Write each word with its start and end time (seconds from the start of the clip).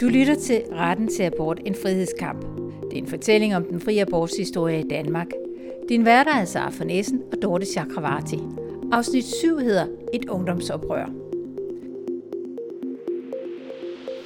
Du 0.00 0.08
lytter 0.08 0.34
til 0.34 0.62
Retten 0.72 1.08
til 1.08 1.22
abort, 1.22 1.60
en 1.66 1.76
frihedskamp. 1.82 2.40
Det 2.90 2.98
er 2.98 3.02
en 3.02 3.06
fortælling 3.06 3.56
om 3.56 3.64
den 3.64 3.80
frie 3.80 4.00
abortshistorie 4.00 4.80
i 4.80 4.88
Danmark. 4.90 5.26
Din 5.88 6.04
værter 6.04 6.30
er 6.30 6.38
altså 6.38 6.52
Sara 6.52 6.70
for 6.70 6.84
og 7.32 7.42
Dorte 7.42 7.66
Chakravarti. 7.66 8.38
Afsnit 8.92 9.24
7 9.24 9.58
hedder 9.58 9.86
Et 10.14 10.28
ungdomsoprør. 10.28 11.10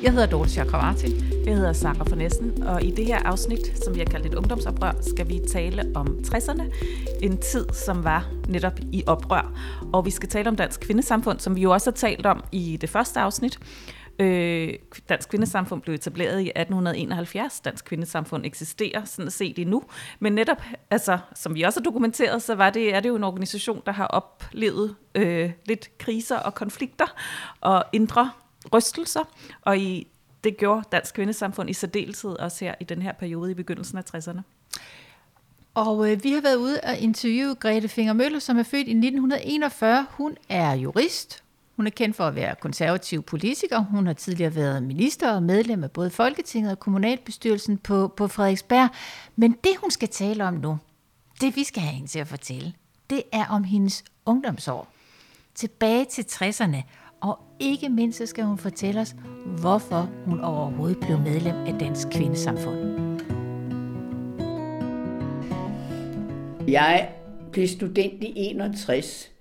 Jeg 0.02 0.12
hedder 0.12 0.26
Dorte 0.26 0.50
Chakravarti. 0.50 1.06
Jeg 1.46 1.54
hedder 1.54 1.72
Sara 1.72 2.04
for 2.04 2.64
og 2.66 2.82
i 2.82 2.90
det 2.90 3.06
her 3.06 3.18
afsnit, 3.18 3.84
som 3.84 3.94
vi 3.94 3.98
har 4.00 4.06
kaldt 4.06 4.26
et 4.26 4.34
ungdomsoprør, 4.34 4.92
skal 5.00 5.28
vi 5.28 5.40
tale 5.48 5.92
om 5.94 6.18
60'erne. 6.26 6.62
En 7.22 7.36
tid, 7.36 7.66
som 7.72 8.04
var 8.04 8.30
netop 8.48 8.80
i 8.92 9.04
oprør. 9.06 9.58
Og 9.92 10.06
vi 10.06 10.10
skal 10.10 10.28
tale 10.28 10.48
om 10.48 10.56
Dansk 10.56 10.80
Kvindesamfund, 10.80 11.38
som 11.38 11.56
vi 11.56 11.60
jo 11.60 11.70
også 11.70 11.90
har 11.90 11.96
talt 11.96 12.26
om 12.26 12.44
i 12.52 12.78
det 12.80 12.90
første 12.90 13.20
afsnit. 13.20 13.58
Øh, 14.18 14.74
Dansk 15.08 15.28
Kvindesamfund 15.28 15.82
blev 15.82 15.94
etableret 15.94 16.40
i 16.40 16.48
1871. 16.48 17.60
Dansk 17.60 17.84
Kvindesamfund 17.84 18.46
eksisterer 18.46 19.04
sådan 19.04 19.30
set 19.30 19.58
endnu. 19.58 19.82
Men 20.18 20.32
netop, 20.32 20.62
altså, 20.90 21.18
som 21.34 21.54
vi 21.54 21.62
også 21.62 21.80
har 21.80 21.84
dokumenteret, 21.84 22.42
så 22.42 22.54
var 22.54 22.70
det, 22.70 22.94
er 22.94 23.00
det 23.00 23.08
jo 23.08 23.16
en 23.16 23.24
organisation, 23.24 23.82
der 23.86 23.92
har 23.92 24.06
oplevet 24.06 24.96
øh, 25.14 25.52
lidt 25.66 25.98
kriser 25.98 26.36
og 26.36 26.54
konflikter 26.54 27.16
og 27.60 27.84
indre 27.92 28.30
rystelser. 28.72 29.22
Og 29.62 29.78
i, 29.78 30.06
det 30.44 30.56
gjorde 30.56 30.82
Dansk 30.92 31.14
Kvindesamfund 31.14 31.70
i 31.70 31.72
særdeleshed 31.72 32.30
også 32.30 32.64
her 32.64 32.74
i 32.80 32.84
den 32.84 33.02
her 33.02 33.12
periode 33.12 33.50
i 33.50 33.54
begyndelsen 33.54 33.98
af 33.98 34.02
60'erne. 34.14 34.40
Og 35.74 36.10
øh, 36.10 36.24
vi 36.24 36.32
har 36.32 36.40
været 36.40 36.56
ude 36.56 36.80
og 36.82 36.98
interviewe 36.98 37.54
Grete 37.54 37.88
Finger 37.88 38.12
Møller, 38.12 38.38
som 38.38 38.58
er 38.58 38.62
født 38.62 38.88
i 38.88 38.90
1941. 38.90 40.06
Hun 40.10 40.36
er 40.48 40.72
jurist, 40.72 41.43
hun 41.76 41.86
er 41.86 41.90
kendt 41.90 42.16
for 42.16 42.24
at 42.24 42.34
være 42.34 42.54
konservativ 42.60 43.22
politiker. 43.22 43.78
Hun 43.78 44.06
har 44.06 44.12
tidligere 44.12 44.54
været 44.54 44.82
minister 44.82 45.34
og 45.34 45.42
medlem 45.42 45.84
af 45.84 45.90
både 45.90 46.10
Folketinget 46.10 46.72
og 46.72 46.78
kommunalbestyrelsen 46.78 47.78
på, 47.78 48.08
på 48.16 48.28
Frederiksberg. 48.28 48.88
Men 49.36 49.52
det, 49.52 49.72
hun 49.80 49.90
skal 49.90 50.08
tale 50.08 50.44
om 50.44 50.54
nu, 50.54 50.78
det 51.40 51.56
vi 51.56 51.64
skal 51.64 51.82
have 51.82 51.94
hende 51.94 52.08
til 52.08 52.18
at 52.18 52.26
fortælle, 52.28 52.72
det 53.10 53.22
er 53.32 53.46
om 53.46 53.64
hendes 53.64 54.04
ungdomsår. 54.26 54.88
Tilbage 55.54 56.04
til 56.04 56.22
60'erne. 56.22 56.82
Og 57.20 57.38
ikke 57.60 57.88
mindst 57.88 58.18
så 58.18 58.26
skal 58.26 58.44
hun 58.44 58.58
fortælle 58.58 59.00
os, 59.00 59.14
hvorfor 59.60 60.10
hun 60.24 60.40
overhovedet 60.40 61.00
blev 61.00 61.18
medlem 61.18 61.56
af 61.56 61.78
Dansk 61.78 62.08
Kvindesamfund. 62.12 63.04
Jeg 66.68 67.10
blev 67.52 67.68
student 67.68 68.24
i 68.24 68.32
61, 68.36 69.33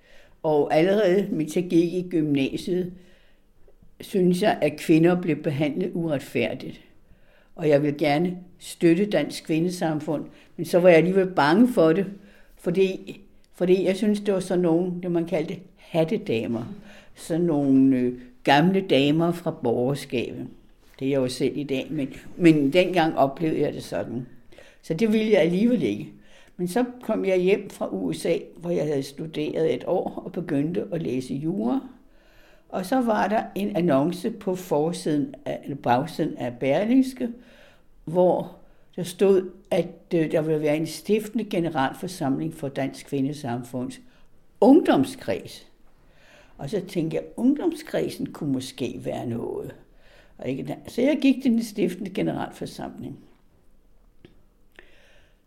og 0.44 0.76
allerede 0.76 1.28
mens 1.32 1.56
jeg 1.56 1.64
gik 1.64 1.94
i 1.94 2.08
gymnasiet, 2.10 2.94
synes 4.02 4.42
jeg, 4.42 4.58
at 4.62 4.78
kvinder 4.78 5.22
blev 5.22 5.36
behandlet 5.36 5.92
uretfærdigt. 5.94 6.82
Og 7.56 7.70
jeg 7.70 7.84
vil 7.84 7.98
gerne 7.98 8.38
støtte 8.60 9.06
Dansk 9.06 9.46
Kvindesamfund, 9.46 10.26
men 10.58 10.66
så 10.66 10.80
var 10.80 10.90
jeg 10.90 10.98
alligevel 10.98 11.28
bange 11.28 11.68
for 11.68 11.94
det, 11.94 12.06
fordi, 12.58 13.22
fordi 13.54 13.86
jeg 13.86 13.96
synes, 13.96 14.20
det 14.20 14.34
var 14.34 14.40
sådan 14.40 14.62
nogle, 14.62 14.92
det 15.04 15.12
man 15.12 15.26
kaldte 15.26 15.56
hattedamer. 15.78 16.64
Sådan 17.16 17.46
nogle 17.46 17.98
øh, 17.98 18.14
gamle 18.44 18.82
damer 18.82 19.32
fra 19.32 19.52
borgerskabet. 19.52 20.48
Det 21.00 21.06
er 21.06 21.10
jeg 21.10 21.18
jo 21.18 21.28
selv 21.28 21.58
i 21.58 21.64
dag, 21.64 21.88
men, 21.90 22.14
men 22.38 22.74
dengang 22.74 23.18
oplevede 23.18 23.62
jeg 23.62 23.74
det 23.74 23.84
sådan. 23.84 24.26
Så 24.82 24.94
det 24.94 25.14
ville 25.14 25.32
jeg 25.32 25.42
alligevel 25.42 25.84
ikke. 25.84 26.13
Men 26.58 26.68
så 26.68 26.86
kom 27.02 27.26
jeg 27.26 27.38
hjem 27.38 27.70
fra 27.70 27.90
USA, 27.92 28.38
hvor 28.58 28.70
jeg 28.70 28.86
havde 28.86 29.04
studeret 29.04 29.74
et 29.74 29.84
år 29.88 30.24
og 30.26 30.32
begyndte 30.32 30.88
at 30.92 31.02
læse 31.02 31.34
jura. 31.34 31.80
Og 32.70 32.86
så 32.86 33.02
var 33.02 33.28
der 33.28 33.44
en 33.56 33.76
annonce 33.76 34.32
på 34.32 34.56
forsiden 34.56 35.36
af, 35.46 35.60
eller 35.64 35.76
bagsiden 35.76 36.38
af 36.38 36.54
Berlingske, 36.60 37.30
hvor 38.06 38.56
der 38.96 39.04
stod, 39.04 39.52
at 39.72 39.88
øh, 40.16 40.32
der 40.32 40.42
ville 40.42 40.62
være 40.62 40.78
en 40.78 40.88
stiftende 40.88 41.44
generalforsamling 41.44 42.54
for 42.54 42.68
Dansk 42.68 43.06
Kvindesamfunds 43.06 44.02
ungdomskreds. 44.62 45.68
Og 46.58 46.70
så 46.70 46.82
tænkte 46.88 47.16
jeg, 47.16 47.24
at 47.24 47.30
ungdomskredsen 47.38 48.34
kunne 48.34 48.54
måske 48.54 49.02
være 49.04 49.26
noget. 49.26 49.76
Og 50.38 50.50
ikke, 50.50 50.78
så 50.88 51.02
jeg 51.02 51.18
gik 51.22 51.42
til 51.42 51.52
den 51.52 51.64
stiftende 51.64 52.10
generalforsamling. 52.10 53.20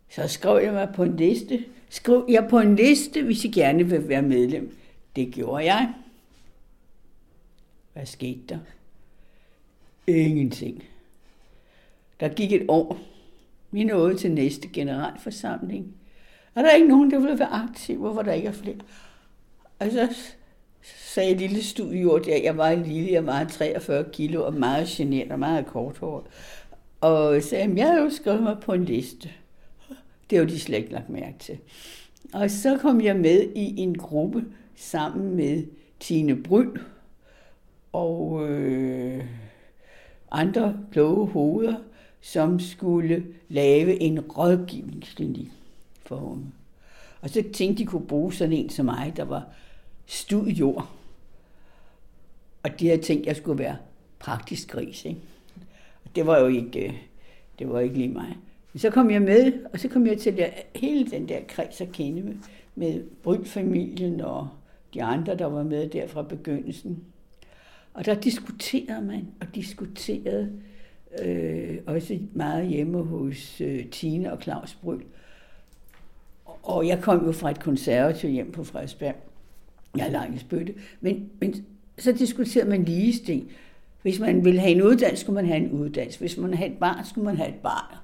Så 0.09 0.27
skrev 0.27 0.63
jeg 0.63 0.73
mig 0.73 0.89
på 0.95 1.03
en 1.03 1.15
liste. 1.15 1.65
Skrev 1.89 2.25
jeg 2.29 2.47
på 2.49 2.59
en 2.59 2.75
liste, 2.75 3.23
hvis 3.23 3.45
I 3.45 3.47
gerne 3.47 3.83
vil 3.83 4.09
være 4.09 4.21
medlem. 4.21 4.77
Det 5.15 5.33
gjorde 5.33 5.65
jeg. 5.65 5.93
Hvad 7.93 8.05
skete 8.05 8.39
der? 8.49 8.59
Ingenting. 10.07 10.83
Der 12.19 12.29
gik 12.29 12.51
et 12.51 12.65
år. 12.67 12.99
Vi 13.71 13.83
nåede 13.83 14.17
til 14.17 14.31
næste 14.31 14.67
generalforsamling. 14.67 15.95
Og 16.55 16.63
der 16.63 16.69
er 16.69 16.75
ikke 16.75 16.87
nogen, 16.87 17.11
der 17.11 17.19
ville 17.19 17.39
være 17.39 17.53
aktiv, 17.53 17.97
hvor 17.97 18.21
der 18.21 18.33
ikke 18.33 18.47
er 18.47 18.51
flere. 18.51 18.75
Og 19.79 19.91
så 19.91 20.15
sagde 20.81 21.29
jeg 21.29 21.39
lille 21.39 21.63
studiejord 21.63 22.23
der, 22.23 22.41
jeg 22.43 22.57
var 22.57 22.75
lille, 22.75 23.11
jeg 23.11 23.25
var 23.25 23.43
43 23.43 24.05
kilo 24.13 24.45
og 24.45 24.53
meget 24.53 24.87
genert 24.87 25.31
og 25.31 25.39
meget 25.39 25.65
korthåret. 25.65 26.25
Og 27.01 27.43
sagde, 27.43 27.73
jeg 27.75 27.87
har 27.87 28.01
jo 28.01 28.09
skrevet 28.09 28.43
mig 28.43 28.57
på 28.61 28.73
en 28.73 28.85
liste. 28.85 29.29
Det 30.29 30.39
var 30.39 30.45
de 30.45 30.59
slet 30.59 30.77
ikke 30.77 30.91
lagt 30.91 31.09
mærke 31.09 31.37
til. 31.39 31.57
Og 32.33 32.51
så 32.51 32.77
kom 32.77 33.01
jeg 33.01 33.15
med 33.15 33.49
i 33.55 33.81
en 33.81 33.97
gruppe 33.97 34.45
sammen 34.75 35.35
med 35.35 35.63
Tine 35.99 36.43
Bryn 36.43 36.77
og 37.93 38.49
øh, 38.49 39.25
andre 40.31 40.77
kloge 40.91 41.27
hoveder, 41.27 41.75
som 42.21 42.59
skulle 42.59 43.25
lave 43.49 44.01
en 44.01 44.19
rådgivningsklinik 44.19 45.51
for 46.05 46.15
unge. 46.15 46.45
Og 47.21 47.29
så 47.29 47.43
tænkte 47.53 47.83
de 47.83 47.87
kunne 47.87 48.07
bruge 48.07 48.33
sådan 48.33 48.53
en 48.53 48.69
som 48.69 48.85
mig, 48.85 49.13
der 49.17 49.23
var 49.23 49.45
studiejord. 50.05 50.89
Og 52.63 52.79
de 52.79 52.87
havde 52.87 53.01
tænkt, 53.01 53.21
at 53.21 53.27
jeg 53.27 53.35
skulle 53.35 53.59
være 53.59 53.77
praktisk 54.19 54.67
gris. 54.67 55.05
Ikke? 55.05 55.21
Det 56.15 56.27
var 56.27 56.39
jo 56.39 56.47
ikke, 56.47 56.87
øh, 56.87 56.93
det 57.59 57.69
var 57.69 57.79
ikke 57.79 57.97
lige 57.97 58.09
mig. 58.09 58.37
Så 58.77 58.89
kom 58.89 59.11
jeg 59.11 59.21
med, 59.21 59.53
og 59.73 59.79
så 59.79 59.89
kom 59.89 60.07
jeg 60.07 60.17
til 60.17 60.37
der, 60.37 60.47
hele 60.75 61.11
den 61.11 61.29
der 61.29 61.39
kreds 61.47 61.81
at 61.81 61.91
kende 61.91 62.21
med, 62.21 62.35
med 62.75 63.03
Bryl-familien 63.23 64.21
og 64.21 64.47
de 64.93 65.03
andre, 65.03 65.35
der 65.35 65.45
var 65.45 65.63
med 65.63 65.89
der 65.89 66.07
fra 66.07 66.21
begyndelsen. 66.21 67.03
Og 67.93 68.05
der 68.05 68.13
diskuterede 68.13 69.05
man 69.05 69.27
og 69.41 69.47
diskuterede 69.55 70.51
øh, 71.21 71.77
også 71.85 72.19
meget 72.33 72.67
hjemme 72.67 73.03
hos 73.03 73.61
øh, 73.61 73.85
Tine 73.85 74.33
og 74.33 74.41
Claus 74.41 74.75
Bryl. 74.75 75.03
Og 76.63 76.87
jeg 76.87 77.01
kom 77.01 77.25
jo 77.25 77.31
fra 77.31 77.51
et 77.51 77.59
konservativt 77.59 78.33
hjem 78.33 78.51
på 78.51 78.63
Frederiksberg. 78.63 79.15
Jeg 79.97 80.07
er 80.07 80.11
langt 80.11 80.41
spytte. 80.41 80.73
Men, 81.01 81.29
men 81.39 81.65
så 81.97 82.11
diskuterede 82.11 82.69
man 82.69 82.83
ligestilling. 82.83 83.51
Hvis 84.01 84.19
man 84.19 84.45
ville 84.45 84.59
have 84.59 84.71
en 84.71 84.81
uddannelse, 84.81 85.23
skulle 85.23 85.35
man 85.35 85.45
have 85.45 85.59
en 85.59 85.71
uddannelse. 85.71 86.19
Hvis 86.19 86.37
man 86.37 86.53
havde 86.53 86.71
et 86.71 86.77
barn, 86.77 87.05
skulle 87.05 87.25
man 87.25 87.37
have 87.37 87.49
et 87.49 87.55
barn 87.63 87.97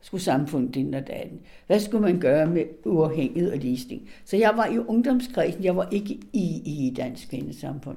skulle 0.00 0.22
samfundet 0.22 0.74
din 0.74 0.94
og 0.94 1.06
dagen. 1.06 1.40
Hvad 1.66 1.80
skulle 1.80 2.02
man 2.02 2.20
gøre 2.20 2.46
med 2.46 2.64
uafhængighed 2.84 3.52
og 3.52 3.58
ligestilling? 3.58 4.08
Så 4.24 4.36
jeg 4.36 4.52
var 4.56 4.66
i 4.66 4.78
ungdomskredsen, 4.78 5.64
jeg 5.64 5.76
var 5.76 5.88
ikke 5.90 6.20
i, 6.32 6.62
i 6.64 6.94
Dansk 6.96 7.30
Kvindesamfund. 7.30 7.96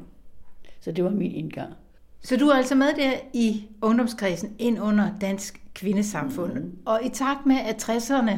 Så 0.79 0.91
det 0.91 1.03
var 1.03 1.09
min 1.09 1.31
indgang. 1.31 1.73
Så 2.21 2.37
du 2.37 2.47
er 2.47 2.53
altså 2.53 2.75
med 2.75 2.87
der 2.95 3.11
i 3.33 3.67
ungdomskredsen 3.81 4.55
ind 4.59 4.81
under 4.81 5.09
Dansk 5.21 5.61
Kvindesamfund. 5.73 6.53
Mm. 6.53 6.77
Og 6.85 6.99
i 7.05 7.09
takt 7.09 7.45
med, 7.45 7.55
at 7.55 7.89
60'erne 7.89 8.31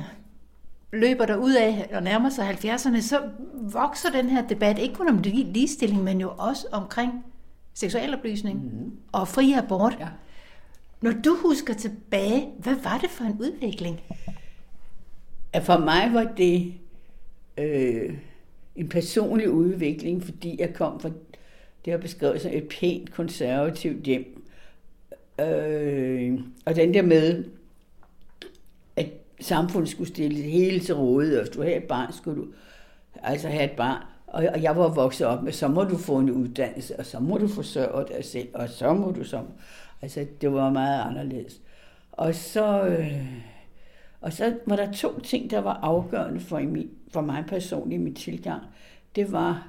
løber 0.94 1.26
der 1.26 1.36
ud 1.36 1.54
af 1.54 1.90
og 1.94 2.04
nærmer 2.04 2.30
sig 2.30 2.50
70'erne, 2.50 3.02
så 3.02 3.22
vokser 3.54 4.10
den 4.10 4.30
her 4.30 4.48
debat 4.48 4.80
ikke 4.80 4.96
kun 4.96 5.10
om 5.10 5.18
ligestilling, 5.24 6.04
men 6.04 6.22
jo 6.22 6.32
også 6.38 6.68
omkring 6.72 7.26
seksualoplysning 7.74 8.64
mm. 8.64 8.92
og 9.12 9.28
fri 9.28 9.54
abort. 9.54 9.98
Ja. 10.00 10.08
Når 11.02 11.12
du 11.12 11.38
husker 11.42 11.74
tilbage, 11.74 12.50
hvad 12.60 12.76
var 12.84 12.98
det 12.98 13.10
for 13.10 13.24
en 13.24 13.38
udvikling? 13.40 14.02
For 15.62 15.78
mig 15.78 16.14
var 16.14 16.34
det 16.38 16.74
øh, 17.58 18.18
en 18.76 18.90
personlig 18.90 19.50
udvikling, 19.50 20.24
fordi 20.24 20.56
jeg 20.60 20.74
kom 20.74 21.00
fra, 21.00 21.10
det 21.86 21.94
har 21.94 21.98
beskrevet 21.98 22.42
som 22.42 22.52
et 22.54 22.68
pænt 22.80 23.14
konservativt 23.14 24.04
hjem. 24.04 24.46
Øh, 25.40 26.40
og 26.66 26.76
den 26.76 26.94
der 26.94 27.02
med, 27.02 27.46
at 28.96 29.10
samfundet 29.40 29.90
skulle 29.90 30.08
stille 30.08 30.38
det 30.38 30.52
hele 30.52 30.80
til 30.80 30.96
rådighed, 30.96 31.38
og 31.38 31.44
hvis 31.44 31.56
du 31.56 31.62
havde 31.62 31.76
et 31.76 31.84
barn, 31.84 32.14
skulle 32.14 32.42
du 32.42 32.48
altså 33.24 33.48
have 33.48 33.64
et 33.64 33.78
barn. 33.78 34.04
Og, 34.36 34.46
og 34.54 34.64
jeg 34.64 34.76
var 34.76 34.90
vokset 34.90 35.28
op 35.28 35.44
med, 35.44 35.52
så 35.52 35.68
må 35.68 35.84
du 35.84 35.98
få 35.98 36.18
en 36.18 36.32
uddannelse, 36.32 37.00
og 37.00 37.06
så 37.06 37.20
må 37.20 37.38
du 37.38 37.48
forsørge 37.48 38.06
dig 38.16 38.26
selv, 38.26 38.48
og 38.54 38.70
så 38.70 38.94
må 38.94 39.12
du 39.12 39.24
som... 39.24 39.48
Altså, 40.02 40.26
det 40.42 40.54
var 40.54 40.70
meget 40.70 41.02
anderledes. 41.02 41.62
Og 42.12 42.36
så, 42.36 42.86
øh, 42.86 43.26
og 44.22 44.34
så 44.34 44.56
var 44.66 44.76
der 44.76 44.92
to 44.92 45.20
ting, 45.20 45.52
der 45.52 45.60
var 45.60 45.74
afgørende 45.74 46.40
for, 46.40 46.60
min, 46.60 46.90
for 47.10 47.22
mig 47.22 47.44
personligt 47.48 48.00
i 48.00 48.04
min 48.04 48.14
tilgang. 48.14 48.62
Det 49.16 49.32
var, 49.32 49.68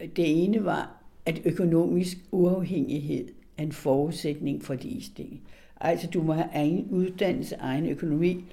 det 0.00 0.44
ene 0.44 0.64
var, 0.64 1.02
at 1.26 1.40
økonomisk 1.44 2.16
uafhængighed 2.30 3.28
er 3.58 3.62
en 3.62 3.72
forudsætning 3.72 4.64
for 4.64 4.74
ligestilling. 4.74 5.42
Altså, 5.80 6.06
du 6.06 6.22
må 6.22 6.32
have 6.32 6.48
egen 6.54 6.88
uddannelse, 6.90 7.56
egen 7.56 7.86
økonomi. 7.86 8.44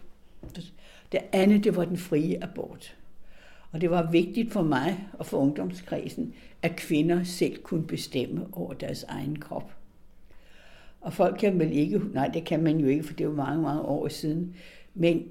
Det 1.11 1.19
andet, 1.31 1.63
det 1.63 1.75
var 1.75 1.85
den 1.85 1.97
frie 1.97 2.43
abort. 2.43 2.95
Og 3.75 3.81
det 3.81 3.89
var 3.89 4.11
vigtigt 4.11 4.53
for 4.53 4.61
mig 4.61 5.07
og 5.13 5.25
for 5.25 5.37
ungdomskredsen, 5.37 6.33
at 6.61 6.75
kvinder 6.75 7.23
selv 7.23 7.57
kunne 7.63 7.87
bestemme 7.87 8.47
over 8.51 8.73
deres 8.73 9.03
egen 9.03 9.39
krop. 9.39 9.75
Og 11.01 11.13
folk 11.13 11.37
kan 11.39 11.59
vel 11.59 11.71
ikke, 11.71 12.01
nej 12.13 12.27
det 12.27 12.45
kan 12.45 12.63
man 12.63 12.77
jo 12.77 12.87
ikke, 12.87 13.03
for 13.03 13.13
det 13.13 13.27
var 13.27 13.33
mange, 13.33 13.61
mange 13.61 13.81
år 13.81 14.07
siden, 14.07 14.55
men 14.93 15.27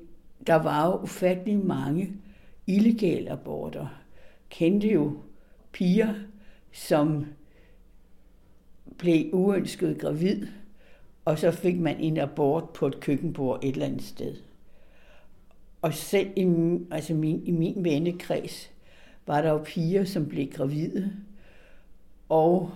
der 0.46 0.55
var 0.55 0.87
jo 0.87 1.02
ufattelig 1.02 1.67
mange 1.67 2.12
illegale 2.67 3.31
aborter. 3.31 3.87
Kendte 4.50 4.88
jo 4.88 5.12
piger, 5.73 6.14
som 6.73 7.26
blev 8.99 9.31
uønsket 9.32 9.99
gravid, 10.00 10.47
og 11.25 11.38
så 11.38 11.50
fik 11.50 11.81
man 11.81 12.00
en 12.00 12.19
abort 12.19 12.70
på 12.70 12.87
et 12.87 13.00
køkkenbord 13.00 13.64
et 13.64 13.73
eller 13.73 13.87
andet 13.87 14.02
sted. 14.02 14.37
Og 15.84 15.94
selv 15.94 16.31
i, 16.36 16.42
altså 16.90 17.14
min, 17.14 17.46
i 17.46 17.50
min 17.50 17.84
vennekreds 17.84 18.70
var 19.26 19.42
der 19.42 19.50
jo 19.50 19.62
piger, 19.64 20.04
som 20.04 20.28
blev 20.28 20.50
gravide, 20.50 21.12
og 22.28 22.70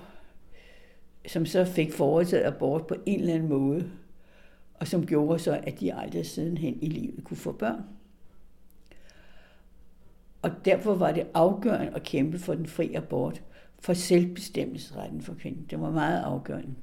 som 1.26 1.46
så 1.46 1.64
fik 1.64 1.93
foretaget 1.93 2.44
abort 2.44 2.87
på 2.87 2.94
en 3.06 3.20
eller 3.20 3.34
anden 3.34 3.49
måde, 3.49 3.90
og 4.75 4.88
som 4.88 5.06
gjorde 5.06 5.38
så, 5.38 5.60
at 5.62 5.81
de 5.81 5.94
aldrig 5.94 6.26
sidenhen 6.26 6.78
i 6.82 6.88
livet 6.88 7.25
kunne 7.25 7.37
få 7.37 7.52
børn. 7.52 7.84
Og 10.43 10.50
derfor 10.64 10.94
var 10.94 11.12
det 11.12 11.26
afgørende 11.34 11.93
at 11.94 12.02
kæmpe 12.02 12.38
for 12.38 12.54
den 12.54 12.66
fri 12.66 12.94
abort, 12.94 13.43
for 13.78 13.93
selvbestemmelsesretten 13.93 15.22
for 15.22 15.34
kvinden. 15.34 15.66
Det 15.70 15.81
var 15.81 15.90
meget 15.90 16.22
afgørende. 16.22 16.75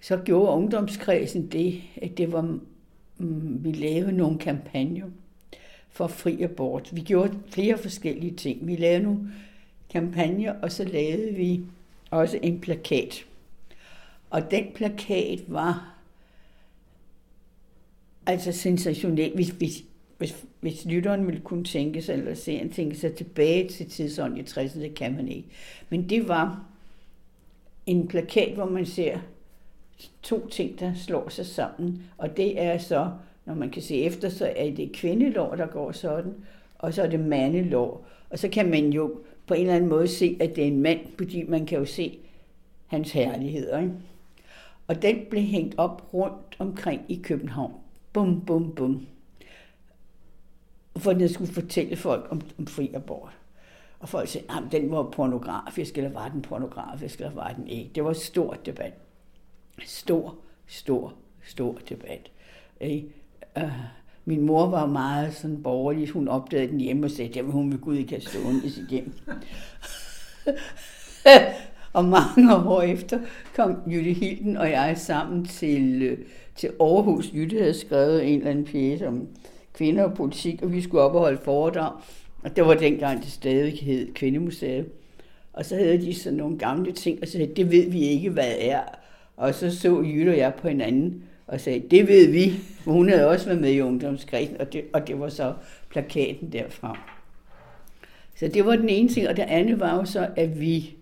Så 0.00 0.16
gjorde 0.16 0.52
ungdomskredsen 0.52 1.46
det, 1.46 1.82
at 2.02 2.18
det 2.18 2.32
var, 2.32 2.58
Mm, 3.18 3.64
vi 3.64 3.72
lavede 3.72 4.12
nogle 4.12 4.38
kampagner 4.38 5.06
for 5.90 6.06
fri 6.06 6.42
abort. 6.42 6.90
Vi 6.92 7.00
gjorde 7.00 7.38
flere 7.50 7.78
forskellige 7.78 8.34
ting. 8.34 8.66
Vi 8.66 8.76
lavede 8.76 9.02
nogle 9.02 9.32
kampagner, 9.90 10.54
og 10.62 10.72
så 10.72 10.84
lavede 10.84 11.34
vi 11.34 11.60
også 12.10 12.38
en 12.42 12.60
plakat. 12.60 13.24
Og 14.30 14.50
den 14.50 14.64
plakat 14.74 15.44
var 15.46 15.94
altså 18.26 18.52
sensationel. 18.52 19.34
Hvis, 19.34 19.48
hvis, 19.48 19.84
hvis, 20.18 20.44
hvis 20.60 20.84
lytteren 20.84 21.26
ville 21.26 21.40
kunne 21.40 21.64
tænke 21.64 22.02
sig, 22.02 22.12
eller 22.12 22.34
se 22.34 22.52
en 22.52 22.70
tænke 22.70 22.96
sig 22.96 23.14
tilbage 23.14 23.68
til 23.68 23.90
tidsånden 23.90 24.38
i 24.38 24.42
60'erne, 24.42 24.80
det 24.80 24.94
kan 24.94 25.16
man 25.16 25.28
ikke. 25.28 25.48
Men 25.88 26.08
det 26.08 26.28
var 26.28 26.64
en 27.86 28.08
plakat, 28.08 28.54
hvor 28.54 28.68
man 28.68 28.86
ser 28.86 29.18
to 30.22 30.48
ting, 30.48 30.80
der 30.80 30.94
slår 30.94 31.28
sig 31.28 31.46
sammen. 31.46 32.02
Og 32.18 32.36
det 32.36 32.62
er 32.62 32.78
så, 32.78 33.10
når 33.44 33.54
man 33.54 33.70
kan 33.70 33.82
se 33.82 34.02
efter, 34.02 34.28
så 34.28 34.52
er 34.56 34.70
det 34.70 34.92
kvindelår, 34.92 35.54
der 35.54 35.66
går 35.66 35.92
sådan, 35.92 36.34
og 36.78 36.94
så 36.94 37.02
er 37.02 37.06
det 37.06 37.20
mandelår. 37.20 38.06
Og 38.30 38.38
så 38.38 38.48
kan 38.48 38.70
man 38.70 38.92
jo 38.92 39.20
på 39.46 39.54
en 39.54 39.60
eller 39.60 39.74
anden 39.74 39.90
måde 39.90 40.08
se, 40.08 40.36
at 40.40 40.56
det 40.56 40.64
er 40.64 40.68
en 40.68 40.82
mand, 40.82 41.00
fordi 41.18 41.42
man 41.42 41.66
kan 41.66 41.78
jo 41.78 41.84
se 41.84 42.18
hans 42.86 43.12
herligheder. 43.12 43.78
Ikke? 43.78 43.92
Og 44.86 45.02
den 45.02 45.16
blev 45.30 45.42
hængt 45.42 45.74
op 45.78 46.14
rundt 46.14 46.56
omkring 46.58 47.02
i 47.08 47.20
København. 47.22 47.72
Bum, 48.12 48.44
bum, 48.46 48.74
bum. 48.74 49.06
For 50.96 51.12
den 51.12 51.28
skulle 51.28 51.52
fortælle 51.52 51.96
folk 51.96 52.26
om, 52.30 52.40
om 52.58 52.66
fri 52.66 52.90
abort. 52.94 53.32
Og 53.98 54.08
folk 54.08 54.28
sagde, 54.28 54.46
at 54.50 54.72
den 54.72 54.90
var 54.90 55.02
pornografisk, 55.02 55.98
eller 55.98 56.10
var 56.10 56.28
den 56.28 56.42
pornografisk, 56.42 57.18
eller 57.18 57.34
var 57.34 57.52
den 57.52 57.66
ikke. 57.66 57.90
Det 57.94 58.04
var 58.04 58.12
stort 58.12 58.66
debat. 58.66 58.92
Stor, 59.84 60.34
stor, 60.66 61.14
stor 61.44 61.78
debat. 61.88 62.30
Ikke? 62.80 63.08
Øh, 63.58 63.72
min 64.24 64.40
mor 64.40 64.66
var 64.66 64.86
meget 64.86 65.34
sådan 65.34 65.62
borgerlig. 65.62 66.08
Hun 66.08 66.28
opdagede 66.28 66.68
den 66.68 66.80
hjemme 66.80 67.06
og 67.06 67.10
sagde, 67.10 67.40
at 67.40 67.44
hun 67.44 67.70
vil 67.70 67.80
Gud 67.80 67.96
ikke 67.96 68.10
have 68.10 68.20
stående 68.20 68.66
i 68.66 68.70
sit 68.70 68.88
hjem. 68.88 69.12
og 71.92 72.04
mange 72.04 72.56
år 72.56 72.82
efter 72.82 73.18
kom 73.56 73.82
Jytte 73.90 74.12
Hilden 74.12 74.56
og 74.56 74.70
jeg 74.70 74.98
sammen 74.98 75.44
til, 75.44 76.02
øh, 76.02 76.18
til 76.56 76.70
Aarhus. 76.80 77.32
Jytte 77.34 77.58
havde 77.58 77.74
skrevet 77.74 78.32
en 78.32 78.38
eller 78.38 78.50
anden 78.50 78.64
pjæse 78.64 79.08
om 79.08 79.28
kvinder 79.72 80.04
og 80.04 80.14
politik, 80.14 80.62
og 80.62 80.72
vi 80.72 80.82
skulle 80.82 81.02
op 81.02 81.14
og 81.14 81.20
holde 81.20 81.38
foredrag. 81.44 81.92
Og 82.42 82.56
det 82.56 82.66
var 82.66 82.74
dengang, 82.74 83.22
det 83.22 83.32
stadig 83.32 83.78
hed 83.78 84.14
Kvindemuseet. 84.14 84.86
Og 85.52 85.64
så 85.64 85.76
havde 85.76 85.98
de 85.98 86.14
sådan 86.14 86.36
nogle 86.36 86.58
gamle 86.58 86.92
ting, 86.92 87.18
og 87.22 87.28
så 87.28 87.32
sagde, 87.32 87.54
det 87.54 87.70
ved 87.70 87.90
vi 87.90 88.00
ikke, 88.00 88.30
hvad 88.30 88.52
er. 88.58 88.80
Og 89.36 89.54
så 89.54 89.78
så 89.78 90.02
Jytte 90.02 90.30
og 90.30 90.36
jeg 90.36 90.54
på 90.54 90.68
hinanden, 90.68 91.24
og 91.46 91.60
sagde, 91.60 91.82
det 91.90 92.08
ved 92.08 92.30
vi. 92.30 92.50
For 92.50 92.92
Hun 92.92 93.08
havde 93.08 93.28
også 93.28 93.46
været 93.46 93.60
med 93.60 93.72
i 93.72 93.80
ungdomskredsen, 93.80 94.60
og 94.60 94.72
det, 94.72 94.84
og 94.92 95.08
det 95.08 95.20
var 95.20 95.28
så 95.28 95.54
plakaten 95.88 96.52
derfra. 96.52 96.98
Så 98.34 98.48
det 98.48 98.66
var 98.66 98.76
den 98.76 98.88
ene 98.88 99.08
ting, 99.08 99.28
og 99.28 99.36
det 99.36 99.42
andet 99.42 99.80
var 99.80 99.94
jo 99.94 100.04
så, 100.04 100.28
at 100.36 100.60
vi 100.60 100.96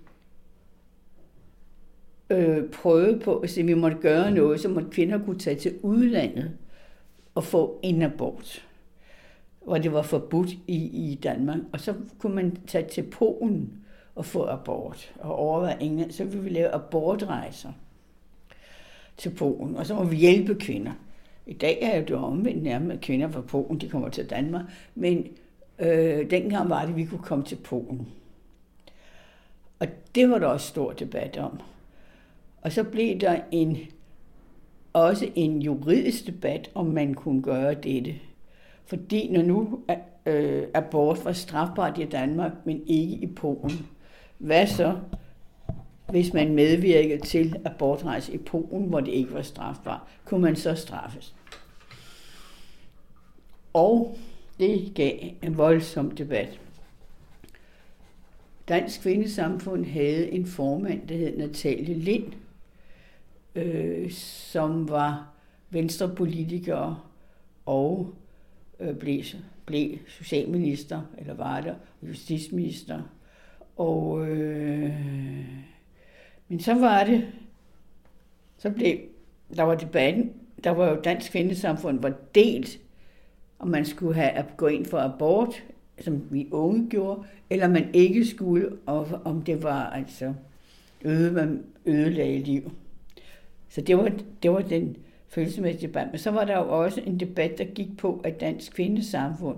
øh, 2.30 2.70
prøvede 2.70 3.20
på 3.20 3.36
at 3.36 3.50
se, 3.50 3.60
at 3.60 3.66
vi 3.66 3.74
måtte 3.74 3.96
gøre 3.96 4.30
noget, 4.30 4.60
så 4.60 4.68
måtte 4.68 4.90
kvinder 4.90 5.24
kunne 5.24 5.38
tage 5.38 5.56
til 5.56 5.74
udlandet 5.82 6.50
og 7.34 7.44
få 7.44 7.80
en 7.82 8.02
abort, 8.02 8.66
hvor 9.64 9.78
det 9.78 9.92
var 9.92 10.02
forbudt 10.02 10.50
i, 10.66 11.10
i 11.12 11.20
Danmark. 11.22 11.58
Og 11.72 11.80
så 11.80 11.94
kunne 12.18 12.34
man 12.34 12.56
tage 12.66 12.88
til 12.88 13.02
Polen 13.02 13.72
og 14.14 14.24
få 14.24 14.46
abort, 14.46 15.14
og 15.18 15.36
over 15.36 15.68
England, 15.68 16.10
så 16.10 16.24
ville 16.24 16.42
vi 16.42 16.50
lave 16.50 16.68
abortrejser 16.68 17.72
til 19.16 19.30
Polen, 19.30 19.76
og 19.76 19.86
så 19.86 19.94
må 19.94 20.04
vi 20.04 20.16
hjælpe 20.16 20.54
kvinder. 20.54 20.92
I 21.46 21.52
dag 21.52 21.78
er 21.82 22.04
det 22.04 22.16
omvendt 22.16 22.62
nærmest, 22.62 22.92
at 22.92 23.00
kvinder 23.00 23.30
fra 23.30 23.40
Polen 23.40 23.80
de 23.80 23.88
kommer 23.88 24.08
til 24.08 24.30
Danmark, 24.30 24.64
men 24.94 25.26
øh, 25.78 26.30
dengang 26.30 26.70
var 26.70 26.82
det, 26.82 26.90
at 26.90 26.96
vi 26.96 27.04
kunne 27.04 27.22
komme 27.22 27.44
til 27.44 27.56
Polen. 27.56 28.08
Og 29.78 29.86
det 30.14 30.30
var 30.30 30.38
der 30.38 30.46
også 30.46 30.66
stor 30.66 30.92
debat 30.92 31.36
om. 31.36 31.60
Og 32.62 32.72
så 32.72 32.84
blev 32.84 33.20
der 33.20 33.40
en, 33.50 33.78
også 34.92 35.28
en 35.34 35.62
juridisk 35.62 36.26
debat, 36.26 36.70
om 36.74 36.86
man 36.86 37.14
kunne 37.14 37.42
gøre 37.42 37.74
dette. 37.74 38.14
Fordi 38.86 39.32
når 39.32 39.42
nu 39.42 39.80
øh, 40.26 40.62
abort 40.74 41.24
var 41.24 41.32
strafbart 41.32 41.98
i 41.98 42.04
Danmark, 42.04 42.52
men 42.64 42.82
ikke 42.86 43.14
i 43.14 43.26
Polen, 43.26 43.86
hvad 44.38 44.66
så? 44.66 44.96
Hvis 46.14 46.32
man 46.32 46.54
medvirkede 46.54 47.20
til 47.20 47.56
abortrejse 47.64 48.34
i 48.34 48.38
Polen, 48.38 48.88
hvor 48.88 49.00
det 49.00 49.12
ikke 49.12 49.34
var 49.34 49.42
strafbart, 49.42 50.00
kunne 50.24 50.40
man 50.40 50.56
så 50.56 50.74
straffes. 50.74 51.34
Og 53.72 54.18
det 54.60 54.92
gav 54.94 55.18
en 55.42 55.56
voldsom 55.56 56.10
debat. 56.10 56.60
Dansk 58.68 59.02
Kvindesamfund 59.02 59.84
havde 59.84 60.30
en 60.30 60.46
formand, 60.46 61.08
der 61.08 61.16
hed 61.16 61.36
Natalie 61.36 61.94
Lind, 61.94 62.32
øh, 63.54 64.10
som 64.10 64.88
var 64.88 65.34
venstrepolitiker 65.70 67.10
og 67.66 68.14
øh, 68.80 68.96
blev, 68.96 69.22
blev 69.66 69.98
socialminister, 70.08 71.02
eller 71.18 71.34
var 71.34 71.60
der, 71.60 71.74
justitsminister. 72.02 73.02
Og 73.76 74.28
øh, 74.28 75.73
men 76.48 76.60
så 76.60 76.74
var 76.74 77.04
det, 77.04 77.26
så 78.58 78.70
blev, 78.70 78.98
der 79.56 79.62
var 79.62 79.74
debatten, 79.74 80.32
der 80.64 80.70
var 80.70 80.90
jo 80.90 81.00
Dansk 81.00 81.32
Kvindesamfund 81.32 82.00
var 82.00 82.12
delt, 82.34 82.78
om 83.58 83.68
man 83.68 83.84
skulle 83.84 84.14
have 84.14 84.30
at 84.30 84.46
gå 84.56 84.66
ind 84.66 84.86
for 84.86 84.98
abort, 84.98 85.64
som 86.00 86.22
vi 86.30 86.48
unge 86.50 86.88
gjorde, 86.90 87.22
eller 87.50 87.68
man 87.68 87.94
ikke 87.94 88.26
skulle, 88.26 88.76
og 88.86 89.20
om 89.24 89.42
det 89.42 89.62
var 89.62 89.90
altså 89.90 90.34
øde, 91.04 91.32
man 91.32 91.62
ødelagde 91.86 92.38
liv. 92.38 92.72
Så 93.68 93.80
det 93.80 93.96
var, 93.96 94.12
det 94.42 94.50
var 94.50 94.60
den 94.60 94.96
følelsesmæssige 95.28 95.88
debat. 95.88 96.06
Men 96.10 96.18
så 96.18 96.30
var 96.30 96.44
der 96.44 96.56
jo 96.56 96.82
også 96.84 97.00
en 97.06 97.20
debat, 97.20 97.58
der 97.58 97.64
gik 97.64 97.96
på, 97.98 98.20
at 98.24 98.40
Dansk 98.40 98.72
Kvindesamfund 98.74 99.56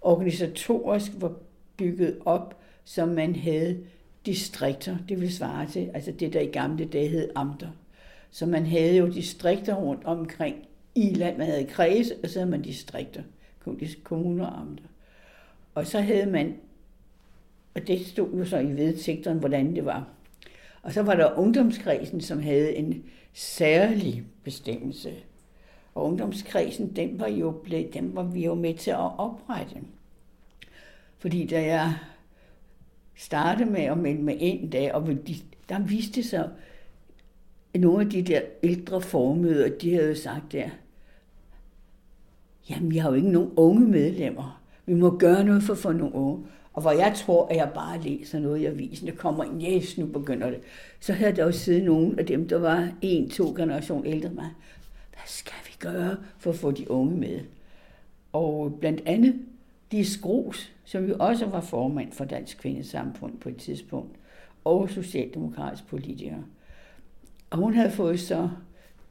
organisatorisk 0.00 1.12
var 1.14 1.32
bygget 1.76 2.18
op, 2.24 2.60
som 2.84 3.08
man 3.08 3.36
havde 3.36 3.78
distrikter, 4.26 4.96
det 5.08 5.20
vil 5.20 5.34
svare 5.34 5.66
til, 5.66 5.90
altså 5.94 6.12
det 6.12 6.32
der 6.32 6.40
i 6.40 6.46
gamle 6.46 6.84
dage 6.84 7.08
hed 7.08 7.30
amter. 7.34 7.68
Så 8.30 8.46
man 8.46 8.66
havde 8.66 8.96
jo 8.96 9.08
distrikter 9.08 9.74
rundt 9.74 10.04
omkring 10.04 10.56
i 10.94 11.14
land, 11.14 11.38
man 11.38 11.46
havde 11.46 11.64
kreds, 11.64 12.10
og 12.22 12.28
så 12.28 12.38
havde 12.38 12.50
man 12.50 12.62
distrikter, 12.62 13.22
kommuner 14.04 14.46
og 14.46 14.60
amter. 14.60 14.84
Og 15.74 15.86
så 15.86 16.00
havde 16.00 16.26
man, 16.26 16.54
og 17.74 17.86
det 17.86 18.06
stod 18.06 18.38
jo 18.38 18.44
så 18.44 18.58
i 18.58 18.76
vedtægteren, 18.76 19.38
hvordan 19.38 19.74
det 19.74 19.84
var. 19.84 20.08
Og 20.82 20.92
så 20.92 21.02
var 21.02 21.14
der 21.14 21.38
ungdomskredsen, 21.38 22.20
som 22.20 22.42
havde 22.42 22.74
en 22.76 23.04
særlig 23.32 24.24
bestemmelse. 24.44 25.14
Og 25.94 26.04
ungdomskredsen, 26.04 26.96
den 26.96 27.20
var, 27.20 27.28
jo 27.28 27.50
blevet, 27.50 27.94
den 27.94 28.14
var 28.14 28.22
vi 28.22 28.44
jo 28.44 28.54
med 28.54 28.74
til 28.74 28.90
at 28.90 29.18
oprette. 29.18 29.76
Fordi 31.18 31.46
da 31.46 31.62
jeg 31.62 31.94
starte 33.20 33.64
med 33.64 33.80
at 33.80 33.98
melde 33.98 34.22
mig 34.22 34.40
ind 34.42 34.70
der, 34.70 34.92
og 34.92 35.06
de, 35.06 35.36
der 35.68 35.78
viste 35.78 36.22
sig, 36.22 36.48
at 37.74 37.80
nogle 37.80 38.04
af 38.04 38.10
de 38.10 38.22
der 38.22 38.40
ældre 38.62 39.00
formøder, 39.00 39.68
de 39.68 39.94
havde 39.94 40.16
sagt 40.16 40.52
der, 40.52 40.70
jamen, 42.70 42.90
vi 42.90 42.96
har 42.96 43.08
jo 43.08 43.14
ikke 43.14 43.30
nogen 43.30 43.50
unge 43.56 43.88
medlemmer. 43.88 44.62
Vi 44.86 44.94
må 44.94 45.18
gøre 45.18 45.44
noget 45.44 45.62
for 45.62 45.72
at 45.72 45.78
få 45.78 45.92
nogle 45.92 46.14
unge. 46.14 46.44
Og 46.72 46.82
hvor 46.82 46.90
jeg 46.90 47.12
tror, 47.16 47.46
at 47.46 47.56
jeg 47.56 47.70
bare 47.74 48.00
læser 48.00 48.38
noget 48.38 48.60
i 48.60 48.66
avisen, 48.66 49.06
der 49.06 49.14
kommer 49.14 49.44
en, 49.44 49.62
yes, 49.62 49.98
nu 49.98 50.06
begynder 50.06 50.50
det. 50.50 50.60
Så 51.00 51.12
havde 51.12 51.36
der 51.36 51.44
jo 51.44 51.52
siddet 51.52 51.84
nogen 51.84 52.18
af 52.18 52.26
dem, 52.26 52.48
der 52.48 52.58
var 52.58 52.92
en, 53.02 53.30
to 53.30 53.54
generation 53.56 54.06
ældre 54.06 54.28
end 54.28 54.34
mig. 54.34 54.50
Hvad 55.10 55.22
skal 55.26 55.58
vi 55.66 55.72
gøre 55.78 56.16
for 56.38 56.50
at 56.50 56.56
få 56.56 56.70
de 56.70 56.90
unge 56.90 57.16
med? 57.16 57.40
Og 58.32 58.76
blandt 58.80 59.02
andet 59.06 59.34
Dis 59.92 60.18
Grus, 60.18 60.72
som 60.84 61.04
jo 61.04 61.16
også 61.18 61.46
var 61.46 61.60
formand 61.60 62.12
for 62.12 62.24
Dansk 62.24 62.58
Kvindesamfund 62.58 63.38
på 63.38 63.48
et 63.48 63.56
tidspunkt, 63.56 64.16
og 64.64 64.90
socialdemokratisk 64.90 65.86
politiker. 65.86 66.36
Og 67.50 67.58
hun 67.58 67.74
havde 67.74 67.90
fået 67.90 68.20
så 68.20 68.48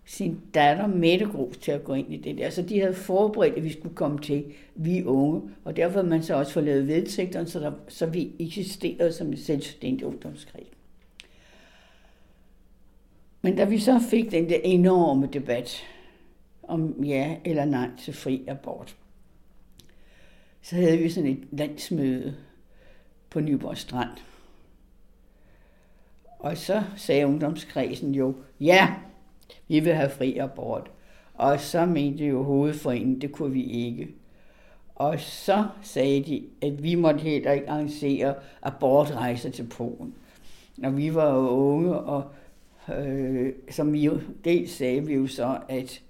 sin 0.06 0.42
datter 0.54 0.88
Mette 0.88 1.26
Grus 1.26 1.58
til 1.58 1.72
at 1.72 1.84
gå 1.84 1.94
ind 1.94 2.14
i 2.14 2.18
det 2.18 2.38
der. 2.38 2.50
Så 2.50 2.62
de 2.62 2.80
havde 2.80 2.94
forberedt, 2.94 3.56
at 3.56 3.64
vi 3.64 3.72
skulle 3.72 3.96
komme 3.96 4.20
til, 4.20 4.46
vi 4.76 5.04
unge. 5.04 5.42
Og 5.64 5.76
derfor 5.76 5.94
havde 5.94 6.08
man 6.08 6.24
så 6.24 6.36
også 6.36 6.54
fået 6.54 6.66
lavet 6.66 6.88
vedtægterne, 6.88 7.48
så, 7.48 7.60
der, 7.60 7.72
så 7.88 8.06
vi 8.06 8.32
eksisterede 8.40 9.14
som 9.14 9.34
et 9.34 9.40
selvstændigt 9.40 10.04
ungdomskrig. 10.04 10.66
Men 13.42 13.56
da 13.56 13.64
vi 13.64 13.80
så 13.80 14.00
fik 14.10 14.32
den 14.32 14.50
der 14.50 14.60
enorme 14.64 15.30
debat 15.34 15.84
om 16.64 17.04
ja 17.04 17.36
eller 17.46 17.66
nej 17.66 17.90
til 17.98 18.14
fri 18.14 18.46
abort, 18.48 18.96
så 20.62 20.76
havde 20.76 20.98
vi 20.98 21.10
sådan 21.10 21.30
et 21.30 21.48
landsmøde 21.52 22.36
på 23.30 23.40
Nyborg 23.40 23.78
Strand. 23.78 24.10
Og 26.40 26.58
så 26.58 26.84
sagde 26.96 27.28
ungdomskredsen 27.28 28.16
jo, 28.16 28.36
ja, 28.60 28.94
vi 29.68 29.80
vil 29.80 29.94
have 29.94 30.10
fri 30.10 30.38
abort. 30.38 30.92
Og 31.34 31.60
så 31.60 31.86
mente 31.86 32.26
jo 32.26 32.44
hovedforeningen, 32.44 33.22
det 33.22 33.32
kunne 33.32 33.52
vi 33.52 33.64
ikke. 33.64 34.08
Og 34.96 35.20
så 35.20 35.66
sagde 35.82 36.24
de, 36.24 36.44
at 36.62 36.84
vi 36.84 36.96
måtte 36.96 37.20
heller 37.20 37.52
ikke 37.52 37.70
arrangere 37.70 38.36
abortrejser 38.62 39.50
til 39.50 39.68
Polen. 39.68 40.14
Når 40.78 40.90
vi 40.90 41.16
var 41.16 41.38
unge, 41.38 41.96
og 41.96 42.24
øh, 42.98 43.54
som 43.70 43.94
vi 43.94 44.06
jo, 44.06 44.20
dels 44.44 44.72
sagde 44.72 45.06
vi 45.06 45.14
jo 45.14 45.28
så, 45.28 45.58
at, 45.70 46.02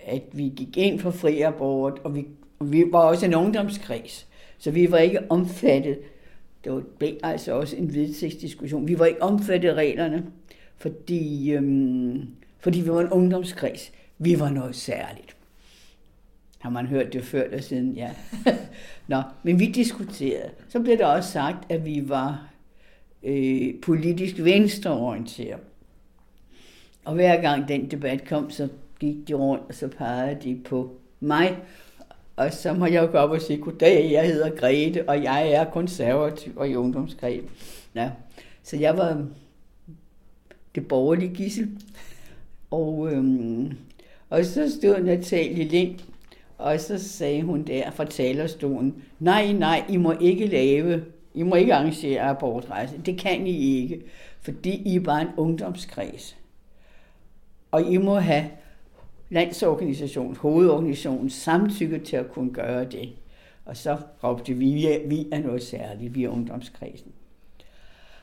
at 0.00 0.22
vi 0.32 0.52
gik 0.56 0.76
ind 0.76 1.00
for 1.00 1.10
fri 1.10 1.40
abort, 1.40 2.00
og 2.04 2.14
vi, 2.14 2.26
vi 2.60 2.84
var 2.92 3.00
også 3.00 3.26
en 3.26 3.34
ungdomskreds. 3.34 4.26
Så 4.58 4.70
vi 4.70 4.90
var 4.90 4.98
ikke 4.98 5.30
omfattet. 5.30 5.98
Det 6.64 6.72
var 6.72 6.82
altså 7.22 7.52
også 7.52 7.76
en 7.76 7.94
vedtægtsdiskussion. 7.94 8.88
Vi 8.88 8.98
var 8.98 9.06
ikke 9.06 9.22
omfattet 9.22 9.68
af 9.68 9.74
reglerne, 9.74 10.26
fordi 10.76 11.52
øhm, 11.52 12.28
fordi 12.58 12.80
vi 12.80 12.90
var 12.90 13.00
en 13.00 13.08
ungdomskreds. 13.08 13.92
Vi 14.18 14.40
var 14.40 14.50
noget 14.50 14.76
særligt. 14.76 15.36
Har 16.58 16.70
man 16.70 16.86
hørt 16.86 17.12
det 17.12 17.24
før 17.24 17.42
eller 17.42 17.60
siden? 17.60 17.92
Ja. 17.92 18.10
Nå, 19.08 19.22
men 19.42 19.58
vi 19.58 19.66
diskuterede. 19.66 20.50
Så 20.68 20.80
blev 20.80 20.98
der 20.98 21.06
også 21.06 21.30
sagt, 21.30 21.72
at 21.72 21.84
vi 21.84 22.08
var 22.08 22.48
øh, 23.22 23.74
politisk 23.82 24.38
venstreorienteret. 24.38 25.60
Og 27.04 27.14
hver 27.14 27.40
gang 27.40 27.68
den 27.68 27.90
debat 27.90 28.28
kom, 28.28 28.50
så 28.50 28.68
gik 28.98 29.28
de 29.28 29.34
rundt, 29.34 29.62
og 29.68 29.74
så 29.74 29.88
pegede 29.88 30.38
de 30.42 30.60
på 30.64 30.96
mig. 31.20 31.58
Og 32.36 32.52
så 32.52 32.72
må 32.72 32.86
jeg 32.86 33.02
jo 33.02 33.08
gå 33.10 33.18
op 33.18 33.30
og 33.30 33.40
sige, 33.40 33.58
goddag, 33.58 34.10
jeg 34.12 34.26
hedder 34.26 34.50
Grete, 34.50 35.08
og 35.08 35.22
jeg 35.22 35.50
er 35.50 35.64
konservativ 35.64 36.52
og 36.56 36.68
i 36.68 36.74
ungdomsgreb. 36.74 37.44
Ja. 37.94 38.10
Så 38.62 38.76
jeg 38.76 38.98
var 38.98 39.26
det 40.74 40.88
borgerlige 40.88 41.34
gissel. 41.34 41.68
Og, 42.70 43.12
øhm, 43.12 43.72
og 44.30 44.44
så 44.44 44.70
stod 44.70 45.02
Natalie 45.02 45.64
Lind, 45.64 45.98
og 46.58 46.80
så 46.80 46.98
sagde 46.98 47.42
hun 47.42 47.62
der 47.62 47.90
fra 47.90 48.04
talerstolen, 48.04 49.02
nej, 49.18 49.52
nej, 49.52 49.84
I 49.88 49.96
må 49.96 50.14
ikke 50.20 50.46
lave, 50.46 51.04
I 51.34 51.42
må 51.42 51.54
ikke 51.54 51.74
arrangere 51.74 52.20
abortrejse. 52.20 53.00
Det 53.06 53.18
kan 53.18 53.46
I 53.46 53.82
ikke, 53.82 54.02
fordi 54.40 54.82
I 54.84 54.96
er 54.96 55.00
bare 55.00 55.22
en 55.22 55.28
ungdomskreds. 55.36 56.36
Og 57.70 57.82
I 57.82 57.96
må 57.96 58.14
have 58.14 58.44
landsorganisationens, 59.30 60.38
hovedorganisationens 60.38 61.32
samtykke 61.32 61.98
til 61.98 62.16
at 62.16 62.30
kunne 62.30 62.52
gøre 62.52 62.84
det. 62.84 63.12
Og 63.64 63.76
så 63.76 63.96
råbte 64.24 64.52
vi, 64.52 64.98
vi 65.06 65.28
er 65.32 65.38
noget 65.38 65.62
særligt, 65.62 66.14
vi 66.14 66.24
er 66.24 66.28
ungdomskredsen. 66.28 67.12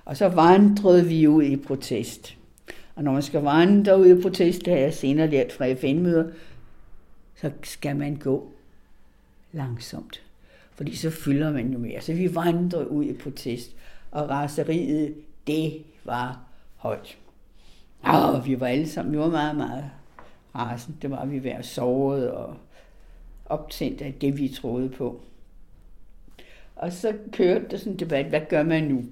Og 0.05 0.17
så 0.17 0.29
vandrede 0.29 1.05
vi 1.05 1.27
ud 1.27 1.43
i 1.43 1.55
protest. 1.55 2.37
Og 2.95 3.03
når 3.03 3.11
man 3.11 3.21
skal 3.21 3.41
vandre 3.41 3.99
ud 3.99 4.17
i 4.17 4.21
protest, 4.21 4.67
har 4.67 4.75
jeg 4.75 4.93
senere 4.93 5.29
lært 5.29 5.51
fra 5.51 5.73
FN-møder, 5.73 6.31
så 7.35 7.51
skal 7.63 7.95
man 7.95 8.15
gå 8.15 8.51
langsomt. 9.51 10.23
Fordi 10.75 10.95
så 10.95 11.09
fylder 11.09 11.51
man 11.51 11.71
jo 11.71 11.79
mere. 11.79 12.01
Så 12.01 12.13
vi 12.13 12.35
vandrede 12.35 12.91
ud 12.91 13.05
i 13.05 13.13
protest, 13.13 13.75
og 14.11 14.29
raseriet, 14.29 15.15
det 15.47 15.83
var 16.05 16.39
højt. 16.75 17.17
Og 18.01 18.45
vi 18.45 18.59
var 18.59 18.67
alle 18.67 18.89
sammen, 18.89 19.13
vi 19.13 19.19
var 19.19 19.29
meget, 19.29 19.55
meget 19.55 19.91
rasen, 20.55 20.97
Det 21.01 21.11
var, 21.11 21.25
vi 21.25 21.43
var 21.43 21.61
såret 21.61 22.31
og 22.31 22.55
optændt 23.45 24.01
af 24.01 24.13
det, 24.13 24.37
vi 24.37 24.47
troede 24.47 24.89
på. 24.89 25.21
Og 26.75 26.93
så 26.93 27.17
kørte 27.31 27.65
der 27.71 27.77
sådan 27.77 27.93
en 27.93 27.99
debat, 27.99 28.25
hvad 28.25 28.41
gør 28.49 28.63
man 28.63 28.83
nu? 28.83 29.03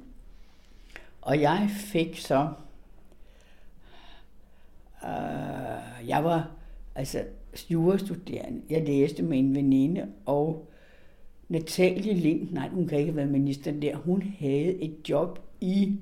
Og 1.21 1.41
jeg 1.41 1.69
fik 1.71 2.19
så 2.19 2.49
øh, 5.03 6.07
jeg 6.07 6.23
var 6.23 6.51
altså 6.95 7.23
jurastuderende. 7.69 8.61
Jeg 8.69 8.83
læste 8.83 9.23
med 9.23 9.39
en 9.39 9.55
veninde, 9.55 10.07
og 10.25 10.67
Natalie 11.49 12.13
Lind, 12.13 12.51
nej, 12.51 12.69
hun 12.69 12.87
kan 12.87 12.99
ikke 12.99 13.15
være 13.15 13.25
minister 13.25 13.71
der, 13.71 13.95
hun 13.95 14.21
havde 14.39 14.83
et 14.83 15.09
job 15.09 15.39
i 15.61 15.95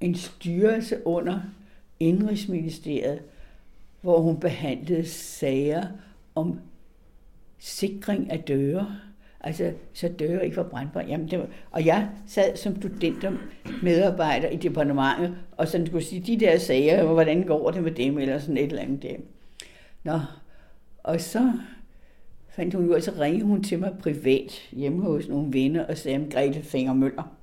en 0.00 0.14
styrelse 0.14 1.06
under 1.06 1.40
Indrigsministeriet, 2.00 3.22
hvor 4.06 4.20
hun 4.20 4.40
behandlede 4.40 5.08
sager 5.08 5.84
om 6.34 6.58
sikring 7.58 8.30
af 8.30 8.38
døre. 8.38 8.96
Altså, 9.40 9.72
så 9.92 10.08
døre 10.08 10.44
ikke 10.44 10.56
var 10.56 10.62
brandbare. 10.62 11.04
Jamen, 11.08 11.30
det 11.30 11.38
var, 11.38 11.46
og 11.70 11.86
jeg 11.86 12.08
sad 12.26 12.56
som 12.56 12.76
studenter 12.76 13.32
medarbejder 13.82 14.48
i 14.48 14.56
departementet, 14.56 15.36
og 15.56 15.68
sådan 15.68 15.86
skulle 15.86 16.04
sige, 16.04 16.20
de 16.20 16.40
der 16.40 16.58
sager, 16.58 17.12
hvordan 17.12 17.42
går 17.42 17.70
det 17.70 17.82
med 17.82 17.90
dem, 17.90 18.18
eller 18.18 18.38
sådan 18.38 18.56
et 18.56 18.62
eller 18.62 18.82
andet 18.82 19.02
der. 19.02 19.16
Nå, 20.04 20.20
og 20.98 21.20
så 21.20 21.52
fandt 22.48 22.74
hun 22.74 22.88
ud 22.88 22.94
af, 22.94 23.02
så 23.02 23.12
ringede 23.20 23.44
hun 23.44 23.62
til 23.62 23.78
mig 23.78 23.94
privat 24.00 24.52
hjemme 24.72 25.02
hos 25.02 25.28
nogle 25.28 25.52
venner 25.52 25.86
og 25.86 25.98
sagde 25.98 26.18
om 26.18 26.30
Grete 26.30 26.62
Fingermøller. 26.62 27.36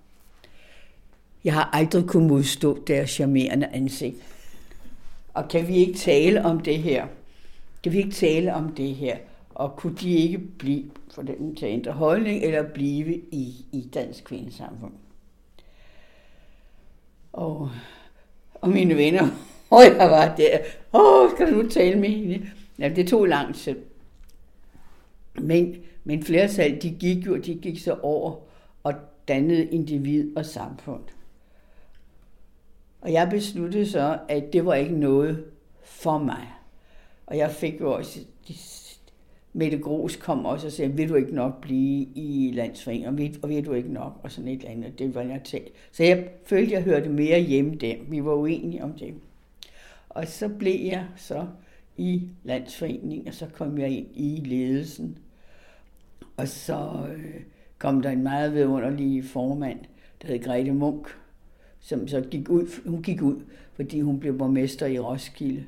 Jeg 1.43 1.53
har 1.53 1.70
aldrig 1.74 2.05
kunnet 2.05 2.29
modstå 2.29 2.84
deres 2.88 3.10
charmerende 3.10 3.67
ansigt. 3.67 4.33
Og 5.34 5.48
kan 5.50 5.68
vi 5.68 5.75
ikke 5.75 5.94
tale 5.94 6.46
om 6.46 6.60
det 6.60 6.78
her? 6.78 7.08
Kan 7.84 7.92
vi 7.92 7.98
ikke 7.98 8.12
tale 8.12 8.54
om 8.54 8.75
det 8.75 8.96
her? 8.96 9.18
Og 9.50 9.75
kunne 9.75 9.96
de 9.96 10.12
ikke 10.12 10.38
blive 10.38 10.92
for 11.13 11.22
dem 11.22 11.56
til 11.56 11.66
at 11.66 11.72
ændre 11.72 11.92
holdning 11.92 12.44
eller 12.44 12.63
blive 12.74 13.16
i, 13.16 13.66
i 13.72 13.90
dansk 13.94 14.24
kvindesamfund? 14.24 14.94
Og, 17.34 17.70
og 18.54 18.70
mine 18.70 18.96
venner, 18.96 19.28
og 19.70 19.84
jeg 19.84 20.10
var 20.10 20.36
der, 20.36 20.58
åh, 20.94 21.32
skal 21.32 21.52
du 21.52 21.62
nu 21.62 21.70
tale 21.70 22.00
med 22.00 22.10
hende? 22.10 22.50
Ja, 22.80 22.90
det 22.90 23.08
tog 23.08 23.25
lang 23.25 23.56
tid. 23.56 23.75
Men, 25.36 25.75
men 26.04 26.24
flertal, 26.24 26.82
de 26.82 26.92
gik 26.92 27.25
jo, 27.25 27.38
de 27.38 27.56
gik 27.56 27.80
så 27.80 27.98
over 28.02 28.36
og 28.84 28.94
dannede 29.28 29.66
individ 29.66 30.38
og 30.38 30.46
samfund. 30.46 31.04
Og 33.04 33.14
jeg 33.14 33.30
besluttede 33.30 33.90
så, 33.90 34.20
at 34.30 34.54
det 34.54 34.66
var 34.66 34.74
ikke 34.74 34.96
noget 34.96 35.44
for 35.84 36.18
mig. 36.18 36.48
Og 37.26 37.38
jeg 37.38 37.52
fik 37.52 37.82
jo 37.82 37.94
også 37.94 38.20
de 38.48 38.54
Mette 39.54 39.78
Gros 39.78 40.16
kom 40.16 40.46
også 40.46 40.68
og 40.68 40.74
sagde, 40.74 40.94
vil 40.94 41.10
du 41.10 41.16
ikke 41.16 41.36
nok 41.36 41.62
blive 41.62 42.08
i 42.16 42.52
landsforeningen, 42.54 43.10
og 43.10 43.18
vil, 43.18 43.40
og 43.42 43.50
vil 43.50 43.66
du 43.66 43.74
ikke 43.74 43.94
nok, 43.94 44.20
og 44.24 44.32
sådan 44.32 44.48
et 44.48 44.60
eller 44.60 44.72
andet. 44.72 45.00
Det 45.00 45.16
var 45.16 45.22
jeg 45.22 45.42
til. 45.44 45.62
Så 45.92 46.04
jeg 46.04 46.28
følte, 46.46 46.74
jeg 46.74 46.84
hørte 46.84 47.10
mere 47.10 47.40
hjemme 47.40 47.76
der. 47.76 47.96
Vi 48.08 48.26
var 48.26 48.34
uenige 48.34 48.84
om 48.84 48.94
det. 48.94 49.14
Og 50.10 50.28
så 50.28 50.50
blev 50.50 50.86
jeg 50.86 51.06
så 51.16 51.48
i 51.98 52.22
landsforeningen, 52.44 53.28
og 53.28 53.34
så 53.34 53.46
kom 53.54 53.78
jeg 53.78 53.90
ind 53.90 54.08
i 54.14 54.42
ledelsen. 54.46 55.18
Og 56.38 56.48
så 56.48 57.08
øh, 57.16 57.42
kom 57.78 58.02
der 58.02 58.10
en 58.10 58.24
meget 58.24 58.54
vidunderlig 58.54 59.26
formand, 59.26 59.80
der 60.22 60.28
hed 60.28 60.44
Grete 60.44 60.72
Munk, 60.72 61.08
som 61.84 62.08
så 62.08 62.22
gik 62.22 62.50
ud, 62.50 62.90
hun 62.90 63.02
gik 63.02 63.22
ud, 63.22 63.42
fordi 63.74 64.02
hun 64.02 64.20
blev 64.20 64.38
borgmester 64.38 64.86
i 64.86 65.00
Roskilde. 65.00 65.66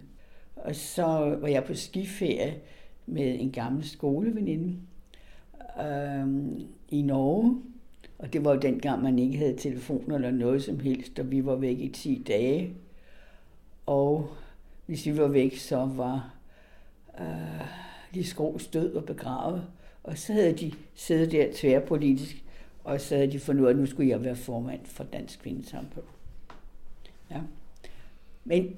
Og 0.56 0.76
så 0.76 1.38
var 1.42 1.48
jeg 1.48 1.64
på 1.64 1.74
skiferie, 1.74 2.56
med 3.06 3.40
en 3.40 3.52
gammel 3.52 3.90
skoleveninde 3.90 4.78
øh, 5.82 6.28
i 6.90 7.02
Norge. 7.02 7.62
Og 8.20 8.34
det 8.34 8.46
var 8.46 8.54
jo 8.54 8.60
dengang, 8.60 9.04
man 9.04 9.20
ikke 9.20 9.38
havde 9.38 9.56
telefon 9.58 10.12
eller 10.12 10.32
noget 10.32 10.64
som 10.64 10.80
helst, 10.80 11.20
og 11.20 11.32
vi 11.32 11.46
var 11.46 11.56
væk 11.56 11.80
i 11.80 11.90
10 11.90 12.24
dage. 12.28 12.74
Og 13.86 14.30
hvis 14.86 15.06
vi 15.06 15.18
var 15.18 15.28
væk, 15.28 15.58
så 15.58 15.86
var 15.86 16.34
øh, 17.20 17.68
de 18.14 18.24
skro 18.24 18.58
stød 18.58 18.94
og 18.94 19.06
begravet. 19.06 19.64
Og 20.04 20.18
så 20.18 20.34
havde 20.34 20.54
de 20.54 20.72
siddet 20.94 21.32
der 21.32 21.48
tværpolitisk, 21.54 22.45
og 22.86 23.02
så 23.02 23.16
havde 23.16 23.32
de 23.32 23.40
fundet 23.40 23.62
ud 23.62 23.68
af, 23.68 23.72
at 23.72 23.78
nu 23.78 23.86
skulle 23.86 24.10
jeg 24.10 24.24
være 24.24 24.36
formand 24.36 24.80
for 24.86 25.04
Dansk 25.04 25.40
Kvindesamfund. 25.40 26.06
Ja. 27.32 27.40
Men, 28.44 28.76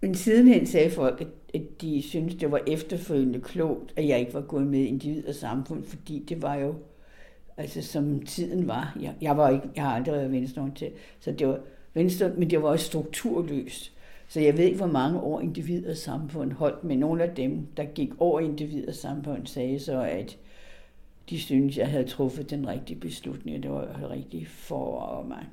men 0.00 0.14
sidenhen 0.14 0.66
sagde 0.66 0.90
folk, 0.90 1.26
at 1.54 1.62
de 1.80 2.02
syntes, 2.02 2.34
det 2.34 2.50
var 2.50 2.60
efterfølgende 2.66 3.40
klogt, 3.40 3.92
at 3.96 4.08
jeg 4.08 4.20
ikke 4.20 4.34
var 4.34 4.40
gået 4.40 4.66
med 4.66 4.78
i 4.80 4.86
individ 4.86 5.26
og 5.26 5.34
samfund, 5.34 5.84
fordi 5.84 6.24
det 6.28 6.42
var 6.42 6.54
jo, 6.54 6.74
altså 7.56 7.82
som 7.82 8.22
tiden 8.22 8.68
var, 8.68 8.96
jeg, 9.00 9.14
jeg, 9.20 9.36
var 9.36 9.50
ikke, 9.50 9.68
jeg 9.76 9.84
har 9.84 9.94
aldrig 9.94 10.14
været 10.14 10.32
venstreorienteret, 10.32 10.92
så 11.20 11.32
det 11.32 11.48
var 11.48 11.60
venstre, 11.94 12.32
men 12.36 12.50
det 12.50 12.62
var 12.62 12.68
også 12.68 12.86
strukturløst. 12.86 13.92
Så 14.28 14.40
jeg 14.40 14.56
ved 14.56 14.64
ikke, 14.64 14.76
hvor 14.76 14.86
mange 14.86 15.20
år 15.20 15.40
individ 15.40 15.86
og 15.86 15.96
samfund 15.96 16.52
holdt, 16.52 16.84
men 16.84 16.98
nogle 16.98 17.22
af 17.22 17.34
dem, 17.34 17.66
der 17.76 17.84
gik 17.84 18.10
over 18.18 18.40
individ 18.40 18.88
og 18.88 18.94
samfund, 18.94 19.46
sagde 19.46 19.78
så, 19.78 20.00
at 20.02 20.38
de 21.30 21.40
syntes, 21.40 21.76
jeg 21.76 21.88
havde 21.88 22.04
truffet 22.04 22.50
den 22.50 22.68
rigtige 22.68 23.00
beslutning, 23.00 23.62
det 23.62 23.70
var 23.70 24.10
rigtigt 24.10 24.48
for 24.48 25.24
mig. 25.28 25.46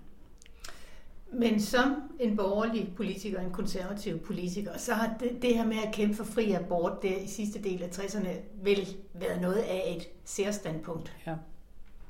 Men 1.34 1.60
som 1.60 1.96
en 2.20 2.38
borgerlig 2.38 2.94
politiker, 2.96 3.40
en 3.40 3.52
konservativ 3.52 4.20
politiker, 4.20 4.78
så 4.78 4.94
har 4.94 5.18
det, 5.20 5.42
det 5.42 5.56
her 5.56 5.66
med 5.66 5.78
at 5.88 5.94
kæmpe 5.94 6.16
for 6.16 6.24
fri 6.24 6.52
abort 6.52 7.02
det, 7.02 7.18
i 7.24 7.28
sidste 7.28 7.64
del 7.64 7.84
af 7.84 7.88
60'erne 7.88 8.30
vel 8.64 8.88
været 9.14 9.42
noget 9.42 9.58
af 9.58 9.96
et 9.98 10.08
særstandpunkt. 10.26 11.16
Ja. 11.28 11.36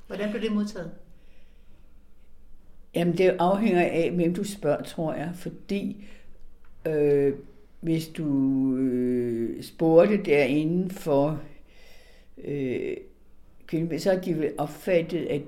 Hvordan 0.07 0.29
blev 0.29 0.41
det 0.41 0.51
modtaget? 0.51 0.91
Jamen, 2.95 3.17
det 3.17 3.35
afhænger 3.39 3.81
af, 3.81 4.11
hvem 4.11 4.33
du 4.33 4.43
spørger, 4.43 4.83
tror 4.83 5.13
jeg. 5.13 5.31
Fordi 5.35 6.05
øh, 6.87 7.33
hvis 7.79 8.07
du 8.07 8.27
øh, 8.75 9.63
spurgte 9.63 10.23
derinde 10.23 10.89
for 10.89 11.41
øh, 12.37 12.97
så 13.97 14.11
har 14.11 14.19
de 14.19 14.51
opfattet, 14.57 15.25
at, 15.25 15.41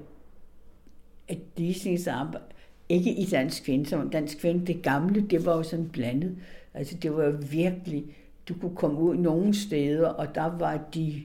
at 1.28 1.38
ligestillingsarbejde, 1.58 2.46
ikke 2.90 3.12
i 3.12 3.26
Dansk 3.26 3.64
Kvinde, 3.64 3.86
som 3.86 4.10
Dansk 4.10 4.40
Kvinde, 4.40 4.68
det 4.68 4.82
gamle, 4.82 5.22
det 5.22 5.46
var 5.46 5.58
jo 5.58 5.64
sådan 5.64 5.90
blandet. 5.90 6.38
Altså 6.74 6.98
det 6.98 7.16
var 7.16 7.32
virkelig, 7.32 8.06
du 8.50 8.54
kunne 8.54 8.76
komme 8.76 9.00
ud 9.00 9.16
nogle 9.16 9.54
steder, 9.54 10.08
og 10.08 10.36
der 10.36 10.58
var 10.58 10.80
de 10.94 11.24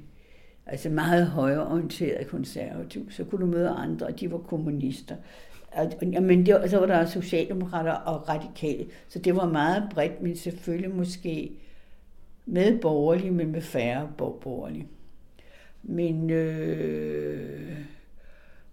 altså 0.66 0.88
meget 0.88 1.26
højreorienterede 1.26 2.24
konservative. 2.24 3.06
Så 3.10 3.24
kunne 3.24 3.40
du 3.40 3.46
møde 3.46 3.68
andre, 3.68 4.06
og 4.06 4.20
de 4.20 4.32
var 4.32 4.38
kommunister. 4.38 5.16
Men 6.20 6.46
det, 6.46 6.70
så 6.70 6.78
var 6.78 6.86
der 6.86 7.06
socialdemokrater 7.06 7.92
og 7.92 8.28
radikale. 8.28 8.86
Så 9.08 9.18
det 9.18 9.36
var 9.36 9.48
meget 9.48 9.88
bredt, 9.94 10.22
men 10.22 10.36
selvfølgelig 10.36 10.94
måske 10.94 11.52
med 12.46 12.78
borgerlige, 12.78 13.30
men 13.30 13.52
med 13.52 13.60
færre 13.60 14.08
borgerlige. 14.18 14.86
Men, 15.82 16.30
øh, 16.30 17.76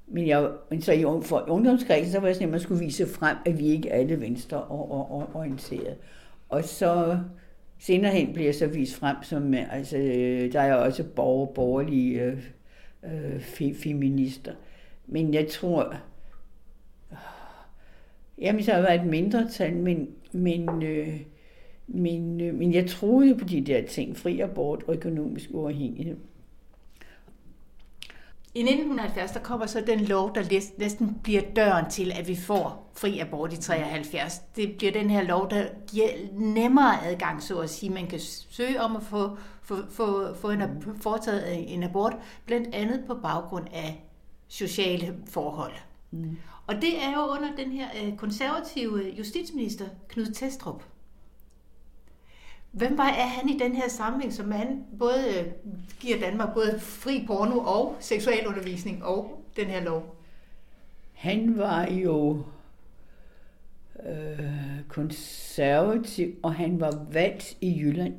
men, 0.08 0.28
jeg, 0.28 0.52
men 0.70 0.82
så 0.82 0.94
i, 0.94 1.02
for 1.02 1.46
ungdomskredsen, 1.48 2.12
så 2.12 2.20
var 2.20 2.28
jeg 2.28 2.36
sådan, 2.36 2.48
at 2.48 2.52
man 2.52 2.60
skulle 2.60 2.86
vise 2.86 3.08
frem, 3.08 3.38
at 3.46 3.60
vi 3.60 3.66
ikke 3.66 3.90
er 3.90 4.00
alle 4.00 4.22
venstre 4.22 4.64
og 4.64 5.36
orienteret. 5.36 5.98
Og 6.50 6.64
så 6.64 7.20
senere 7.80 8.12
hen 8.12 8.34
bliver 8.34 8.48
jeg 8.48 8.56
så 8.56 8.68
vist 8.68 8.96
frem 8.96 9.16
som, 9.22 9.54
altså, 9.54 9.98
øh, 9.98 10.54
der 10.54 10.62
er 10.62 10.76
også 10.76 11.04
borger, 11.04 11.46
borgerlige 11.46 12.22
øh, 12.22 12.44
øh, 13.04 13.40
feminister. 13.74 14.54
Men 15.08 15.34
jeg 15.34 15.48
tror, 15.48 15.94
jamen 18.38 18.64
så 18.64 18.72
har 18.72 18.82
været 18.82 19.02
et 19.02 19.08
mindretal, 19.08 19.76
men, 19.76 20.10
men, 20.32 20.84
øh, 20.84 21.22
men, 21.88 22.42
øh, 22.42 22.56
men 22.56 22.74
jeg 22.74 22.88
troede 22.88 23.36
på 23.36 23.46
de 23.46 23.62
der 23.62 23.86
ting, 23.88 24.18
fri 24.18 24.40
abort 24.40 24.84
og 24.88 24.96
økonomisk 24.96 25.50
uafhængighed. 25.54 26.18
I 28.56 28.60
1970 28.60 29.32
der 29.32 29.40
kommer 29.40 29.66
så 29.66 29.84
den 29.88 30.00
lov, 30.00 30.36
der 30.36 30.62
næsten 30.78 31.20
bliver 31.24 31.42
døren 31.56 31.90
til, 31.90 32.12
at 32.12 32.28
vi 32.28 32.36
får 32.36 32.92
fri 32.96 33.20
abort 33.20 33.54
i 33.54 33.58
73. 33.58 34.42
Det 34.56 34.76
bliver 34.78 34.92
den 34.92 35.10
her 35.10 35.24
lov, 35.24 35.50
der 35.50 35.68
giver 35.92 36.10
nemmere 36.34 37.06
adgang, 37.06 37.44
så 37.44 37.60
at 37.60 37.70
sige. 37.70 37.90
Man 37.90 38.08
kan 38.08 38.20
søge 38.50 38.82
om 38.82 38.96
at 38.96 39.04
få, 39.04 39.38
få, 39.64 39.76
få, 39.92 40.36
få 40.36 40.50
en, 40.50 40.62
foretaget 41.02 41.74
en 41.74 41.84
abort, 41.84 42.14
blandt 42.46 42.76
andet 42.76 43.04
på 43.08 43.16
baggrund 43.16 43.68
af 43.74 44.04
sociale 44.48 45.16
forhold. 45.28 45.74
Mm. 46.12 46.38
Og 46.68 46.76
det 46.76 47.04
er 47.04 47.12
jo 47.12 47.22
under 47.22 47.56
den 47.58 47.72
her 47.72 47.88
øh, 48.04 48.18
konservative 48.18 49.14
justitsminister, 49.18 49.86
Knud 50.08 50.34
Testrup. 50.34 50.84
Hvem 52.72 52.98
var 52.98 53.08
er 53.08 53.26
han 53.26 53.50
i 53.50 53.58
den 53.58 53.76
her 53.76 53.90
samling, 53.90 54.34
som 54.34 54.52
han 54.52 54.86
både 55.00 55.24
øh, 55.40 55.46
giver 56.00 56.20
Danmark 56.20 56.54
både 56.54 56.80
fri 56.80 57.24
porno 57.28 57.60
og 57.60 57.98
seksualundervisning 58.00 59.04
og 59.04 59.44
den 59.56 59.66
her 59.66 59.84
lov? 59.84 60.16
Han 61.14 61.58
var 61.58 61.88
jo 61.88 62.44
øh, 64.06 64.40
konservativ, 64.88 66.36
og 66.44 66.56
han 66.56 66.80
var 66.80 67.06
valgt 67.12 67.58
i 67.62 67.80
Jylland. 67.80 68.14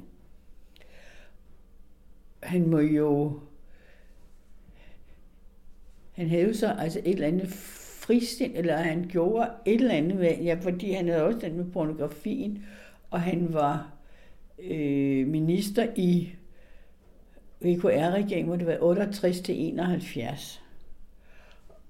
Han 2.42 2.68
må 2.68 2.78
jo... 2.78 3.40
Han 6.12 6.28
havde 6.28 6.42
jo 6.42 6.54
så 6.54 6.72
altså 6.78 6.98
et 6.98 7.12
eller 7.12 7.26
andet 7.26 7.48
frisind, 8.00 8.52
eller 8.56 8.76
han 8.76 9.06
gjorde 9.08 9.50
et 9.66 9.74
eller 9.74 9.94
andet 9.94 10.16
med, 10.16 10.38
ja, 10.38 10.58
fordi 10.62 10.92
han 10.92 11.08
havde 11.08 11.24
også 11.24 11.38
den 11.38 11.56
med 11.56 11.72
pornografien, 11.72 12.64
og 13.10 13.20
han 13.20 13.54
var 13.54 13.99
øh, 14.62 15.26
minister 15.26 15.86
i 15.96 16.32
VKR-regeringen, 17.60 18.46
hvor 18.46 18.56
det 18.56 18.66
var 18.66 18.78
68 18.80 19.40
til 19.40 19.54
71, 19.58 20.62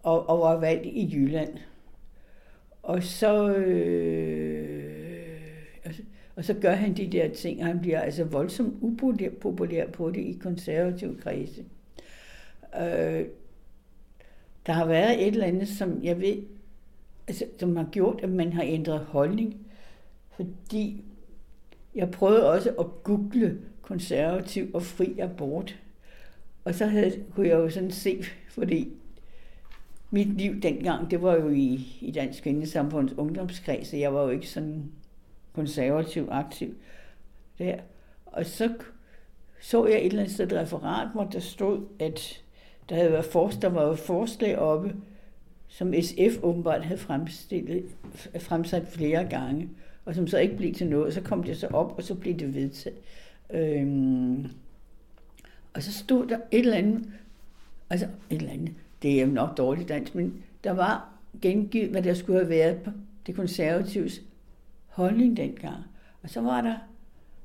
og, 0.02 0.28
og 0.28 0.40
var 0.40 0.56
valgt 0.56 0.87
i 0.87 1.11
Jylland. 1.12 1.59
Og 2.83 3.02
så, 3.02 3.54
øh, 3.54 5.00
og 6.37 6.44
så 6.44 6.54
gør 6.54 6.72
han 6.72 6.94
de 6.94 7.06
der 7.06 7.28
ting, 7.28 7.61
og 7.61 7.66
han 7.66 7.80
bliver 7.80 8.00
altså 8.00 8.24
voldsomt 8.24 8.74
upopulær 8.80 9.87
på 9.92 10.11
det 10.11 10.20
i 10.20 10.38
konservative 10.42 11.16
kredse. 11.16 11.64
Øh, 12.80 13.24
der 14.66 14.72
har 14.72 14.87
været 14.87 15.26
et 15.26 15.33
eller 15.33 15.46
andet, 15.46 15.68
som 15.68 16.04
jeg 16.04 16.20
ved, 16.20 16.37
altså, 17.28 17.44
som 17.59 17.76
har 17.76 17.88
gjort, 17.92 18.20
at 18.22 18.28
man 18.28 18.52
har 18.52 18.62
ændret 18.62 19.00
holdning, 19.00 19.56
fordi 20.37 21.04
jeg 21.94 22.11
prøvede 22.11 22.50
også 22.50 22.70
at 22.79 22.87
google 23.05 23.61
konservativ 23.83 24.70
og 24.74 24.83
fri 24.83 25.18
abort. 25.18 25.79
Og 26.64 26.74
så 26.74 26.87
havde, 26.87 27.24
kunne 27.35 27.48
jeg 27.48 27.59
jo 27.59 27.70
sådan 27.70 27.90
se, 27.90 28.24
fordi 28.48 28.92
mit 30.11 30.29
liv 30.29 30.61
dengang, 30.61 31.11
det 31.11 31.22
var 31.22 31.35
jo 31.35 31.48
i, 31.48 31.96
i 32.00 32.11
Dansk 32.11 32.42
Kvindesamfunds 32.42 33.12
ungdomskreds, 33.12 33.88
så 33.88 33.96
jeg 33.96 34.14
var 34.14 34.22
jo 34.22 34.29
ikke 34.29 34.48
sådan 34.48 34.92
konservativ 35.53 36.29
aktiv 36.31 36.74
der. 37.59 37.76
Og 38.26 38.46
så 38.46 38.74
så 39.61 39.87
jeg 39.87 39.98
et 39.98 40.07
eller 40.07 40.20
andet 40.20 40.35
sted 40.35 40.46
et 40.46 40.59
referat, 40.59 41.09
hvor 41.12 41.24
der 41.24 41.40
stod, 41.40 41.87
at 41.98 42.42
der 42.88 42.94
havde 42.94 43.12
været 43.12 43.24
forslag, 43.24 43.62
der 43.62 43.68
var 43.68 43.94
forslag 43.94 44.59
oppe, 44.59 44.96
som 45.68 45.94
SF 46.03 46.42
åbenbart 46.42 46.85
havde 46.85 47.00
fremstillet, 47.00 47.85
fremsat 48.38 48.87
flere 48.87 49.24
gange, 49.24 49.68
og 50.11 50.16
som 50.16 50.27
så 50.27 50.38
ikke 50.38 50.57
blev 50.57 50.75
til 50.75 50.87
noget. 50.87 51.14
Så 51.14 51.20
kom 51.20 51.42
det 51.42 51.57
så 51.57 51.66
op, 51.66 51.94
og 51.96 52.03
så 52.03 52.14
blev 52.14 52.38
det 52.38 52.55
vedtaget. 52.55 52.99
Øhm, 53.51 54.46
og 55.75 55.83
så 55.83 55.92
stod 55.92 56.27
der 56.27 56.37
et 56.51 56.59
eller 56.59 56.77
andet, 56.77 57.11
altså 57.90 58.07
et 58.31 58.37
eller 58.37 58.53
andet, 58.53 58.75
det 59.03 59.20
er 59.20 59.27
jo 59.27 59.33
nok 59.33 59.57
dårligt 59.57 59.88
dansk, 59.88 60.14
men 60.14 60.44
der 60.64 60.70
var 60.70 61.12
gengivet, 61.42 61.90
hvad 61.90 62.03
der 62.03 62.14
skulle 62.14 62.38
have 62.38 62.49
været 62.49 62.77
på 62.77 62.90
det 63.27 63.35
konservatives 63.35 64.23
holdning 64.87 65.37
dengang. 65.37 65.85
Og 66.23 66.31
så 66.31 66.40
var 66.40 66.61
der, 66.61 66.75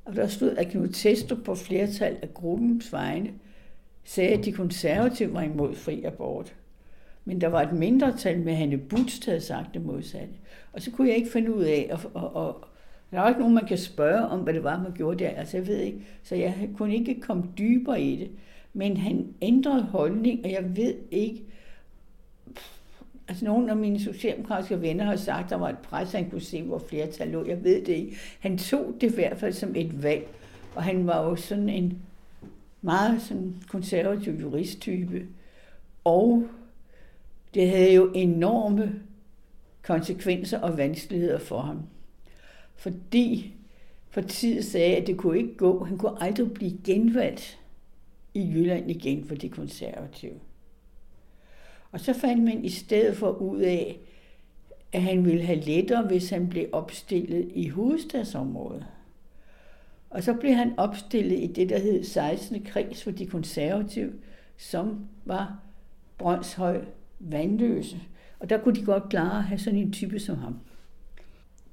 og 0.04 0.16
der 0.16 0.26
stod, 0.26 0.56
at 0.56 0.68
Knud 0.68 0.88
Testrup 0.88 1.38
på 1.44 1.54
flertal 1.54 2.16
af 2.22 2.34
gruppens 2.34 2.92
vegne 2.92 3.30
sagde, 4.04 4.38
at 4.38 4.44
de 4.44 4.52
konservative 4.52 5.32
var 5.32 5.42
imod 5.42 5.74
fri 5.74 6.04
abort. 6.04 6.54
Men 7.28 7.40
der 7.40 7.48
var 7.48 7.62
et 7.62 7.72
mindretal 7.72 8.40
med 8.40 8.54
Hanne 8.54 8.78
Butz, 8.78 9.18
der 9.18 9.30
havde 9.30 9.40
sagt 9.40 9.74
det 9.74 9.84
modsatte. 9.84 10.34
Og 10.72 10.82
så 10.82 10.90
kunne 10.90 11.08
jeg 11.08 11.16
ikke 11.16 11.30
finde 11.30 11.54
ud 11.54 11.62
af, 11.62 11.90
og, 11.92 12.10
og, 12.14 12.36
og 12.46 12.64
der 13.10 13.20
er 13.20 13.28
ikke 13.28 13.40
nogen, 13.40 13.54
man 13.54 13.66
kan 13.66 13.78
spørge 13.78 14.26
om, 14.28 14.40
hvad 14.40 14.54
det 14.54 14.64
var, 14.64 14.82
man 14.82 14.92
gjorde 14.92 15.24
der. 15.24 15.30
Altså, 15.30 15.56
jeg 15.56 15.66
ved 15.66 15.78
ikke. 15.78 15.98
Så 16.22 16.34
jeg 16.34 16.68
kunne 16.76 16.94
ikke 16.94 17.20
komme 17.20 17.44
dybere 17.58 18.02
i 18.02 18.16
det. 18.16 18.30
Men 18.72 18.96
han 18.96 19.34
ændrede 19.42 19.82
holdning, 19.82 20.44
og 20.44 20.50
jeg 20.50 20.76
ved 20.76 20.94
ikke, 21.10 21.42
Altså 23.28 23.44
nogle 23.44 23.70
af 23.70 23.76
mine 23.76 24.00
socialdemokratiske 24.00 24.80
venner 24.80 25.04
har 25.04 25.16
sagt, 25.16 25.44
at 25.44 25.50
der 25.50 25.56
var 25.56 25.68
et 25.68 25.78
pres, 25.78 26.12
han 26.12 26.30
kunne 26.30 26.40
se, 26.40 26.62
hvor 26.62 26.78
flertal 26.78 27.28
lå. 27.28 27.46
Jeg 27.46 27.64
ved 27.64 27.84
det 27.84 27.92
ikke. 27.92 28.16
Han 28.40 28.58
tog 28.58 28.94
det 29.00 29.12
i 29.12 29.14
hvert 29.14 29.38
fald 29.38 29.52
som 29.52 29.72
et 29.76 30.02
valg. 30.02 30.26
Og 30.74 30.82
han 30.82 31.06
var 31.06 31.24
jo 31.24 31.36
sådan 31.36 31.68
en 31.68 31.98
meget 32.82 33.22
sådan 33.22 33.56
konservativ 33.68 34.32
juristtype. 34.40 35.26
Og 36.04 36.48
det 37.56 37.70
havde 37.70 37.94
jo 37.94 38.12
enorme 38.14 39.02
konsekvenser 39.82 40.58
og 40.58 40.76
vanskeligheder 40.76 41.38
for 41.38 41.60
ham. 41.60 41.82
Fordi 42.74 43.54
partiet 44.12 44.64
sagde, 44.64 44.96
at 44.96 45.06
det 45.06 45.16
kunne 45.16 45.38
ikke 45.38 45.56
gå. 45.56 45.84
Han 45.84 45.98
kunne 45.98 46.22
aldrig 46.22 46.52
blive 46.52 46.78
genvalgt 46.84 47.60
i 48.34 48.52
Jylland 48.52 48.90
igen 48.90 49.24
for 49.24 49.34
de 49.34 49.48
konservative. 49.48 50.40
Og 51.92 52.00
så 52.00 52.12
fandt 52.12 52.44
man 52.44 52.64
i 52.64 52.68
stedet 52.68 53.16
for 53.16 53.30
ud 53.30 53.60
af, 53.60 53.98
at 54.92 55.02
han 55.02 55.24
ville 55.24 55.42
have 55.42 55.60
lettere, 55.60 56.06
hvis 56.06 56.30
han 56.30 56.48
blev 56.48 56.68
opstillet 56.72 57.50
i 57.54 57.68
hovedstadsområdet. 57.68 58.86
Og 60.10 60.22
så 60.22 60.34
blev 60.34 60.54
han 60.54 60.78
opstillet 60.78 61.38
i 61.38 61.46
det, 61.46 61.68
der 61.68 61.78
hed 61.78 62.04
16. 62.04 62.64
kreds 62.64 63.04
for 63.04 63.10
de 63.10 63.26
konservative, 63.26 64.12
som 64.56 65.06
var 65.24 65.58
Brøndshøj 66.18 66.84
Vandløse. 67.18 68.00
Og 68.38 68.50
der 68.50 68.58
kunne 68.58 68.74
de 68.74 68.84
godt 68.84 69.08
klare 69.10 69.38
at 69.38 69.44
have 69.44 69.58
sådan 69.58 69.78
en 69.78 69.92
type 69.92 70.20
som 70.20 70.38
ham. 70.38 70.58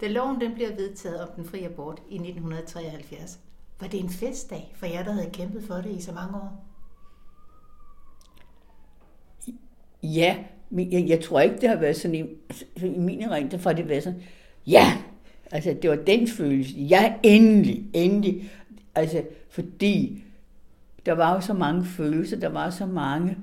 Da 0.02 0.08
loven 0.08 0.42
den 0.42 0.54
bliver 0.54 0.76
vedtaget 0.76 1.22
om 1.22 1.30
den 1.36 1.46
frie 1.46 1.66
abort 1.66 2.02
i 2.10 2.16
1973, 2.16 3.40
var 3.82 3.88
det 3.88 4.00
en 4.00 4.10
festdag 4.10 4.74
for 4.76 4.86
jer, 4.86 5.04
der 5.04 5.12
havde 5.12 5.30
kæmpet 5.34 5.64
for 5.64 5.76
det 5.76 5.92
i 5.92 6.02
så 6.02 6.12
mange 6.12 6.38
år? 6.38 6.66
Ja, 10.04 10.38
men 10.70 10.92
jeg, 10.92 11.08
jeg 11.08 11.24
tror 11.24 11.40
ikke, 11.40 11.62
det 11.62 11.70
har 11.70 11.76
været 11.76 11.96
sådan 11.96 12.16
i, 12.16 12.22
i 12.86 13.00
min 13.00 13.22
erindring, 13.22 13.62
for 13.62 13.74
det 13.74 13.90
var 13.90 14.00
sådan, 14.00 14.22
ja, 14.68 14.98
altså 15.52 15.76
det 15.82 15.90
var 15.90 15.96
den 15.96 16.28
følelse, 16.28 16.74
ja, 16.80 17.14
endelig, 17.24 17.90
endelig, 17.94 18.52
altså 18.96 19.24
fordi 19.50 20.24
der 21.06 21.14
var 21.14 21.34
jo 21.34 21.42
så 21.42 21.54
mange 21.54 21.86
følelser, 21.86 22.40
der 22.40 22.50
var 22.50 22.70
så 22.70 22.86
mange 22.86 23.38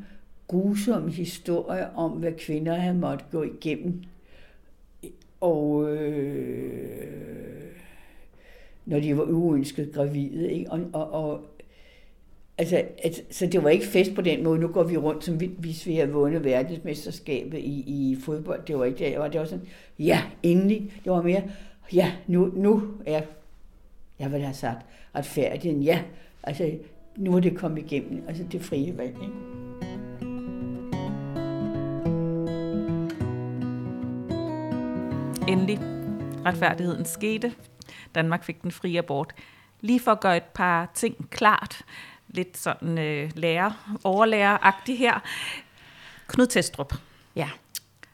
grusomme 0.51 1.11
historier 1.11 1.87
om, 1.95 2.11
hvad 2.11 2.33
kvinder 2.33 2.75
havde 2.75 2.99
måttet 2.99 3.31
gå 3.31 3.43
igennem. 3.43 4.03
Og 5.41 5.93
øh, 5.97 7.21
når 8.87 9.01
de 9.01 9.17
var 9.17 9.23
uønsket 9.23 9.93
gravide. 9.95 10.53
Ikke? 10.53 10.71
Og, 10.71 10.81
og, 10.93 11.13
og, 11.13 11.41
altså, 12.59 12.77
altså, 13.05 13.23
så 13.31 13.47
det 13.47 13.65
var 13.65 13.71
ikke 13.71 13.87
fest 13.87 14.15
på 14.15 14.21
den 14.21 14.45
måde. 14.45 14.61
Nu 14.61 14.69
går 14.69 14.83
vi 14.83 14.97
rundt, 14.97 15.25
som 15.25 15.41
hvis 15.59 15.87
vi 15.87 15.95
har 15.95 16.07
vundet 16.07 16.45
verdensmesterskabet 16.45 17.59
i, 17.59 17.85
i 17.87 18.17
fodbold. 18.25 18.61
Det 18.67 18.79
var 18.79 18.85
ikke 18.85 18.99
det. 18.99 19.33
Det 19.33 19.41
var 19.41 19.47
sådan, 19.47 19.67
ja, 19.99 20.23
endelig. 20.43 20.93
Det 21.05 21.13
var 21.13 21.23
mere, 21.23 21.43
ja, 21.93 22.13
nu, 22.27 22.53
nu 22.57 22.83
er 23.07 23.23
jeg 24.19 24.33
vil 24.33 24.41
have 24.41 24.55
sagt 24.55 24.87
retfærdigheden. 25.15 25.83
Ja, 25.83 26.03
altså, 26.43 26.71
nu 27.17 27.37
er 27.37 27.41
det 27.41 27.57
kommet 27.57 27.93
igennem. 27.93 28.23
Altså, 28.29 28.45
det 28.53 28.61
frie 28.61 28.99
valg. 28.99 29.17
Ikke? 29.23 29.70
Endelig. 35.51 35.79
Retfærdigheden 36.47 37.05
skete. 37.05 37.55
Danmark 38.15 38.45
fik 38.45 38.63
den 38.63 38.71
frie 38.71 38.99
abort. 38.99 39.35
Lige 39.81 40.01
for 40.01 40.13
at 40.13 40.21
gøre 40.21 40.37
et 40.37 40.43
par 40.43 40.91
ting 40.95 41.31
klart, 41.31 41.83
lidt 42.29 42.57
sådan 42.57 42.99
øh, 42.99 43.31
lærer, 43.35 43.99
overlærer 44.05 44.93
her. 44.93 45.21
Knud 46.29 46.47
Testrup. 46.47 46.95
Ja. 47.37 47.51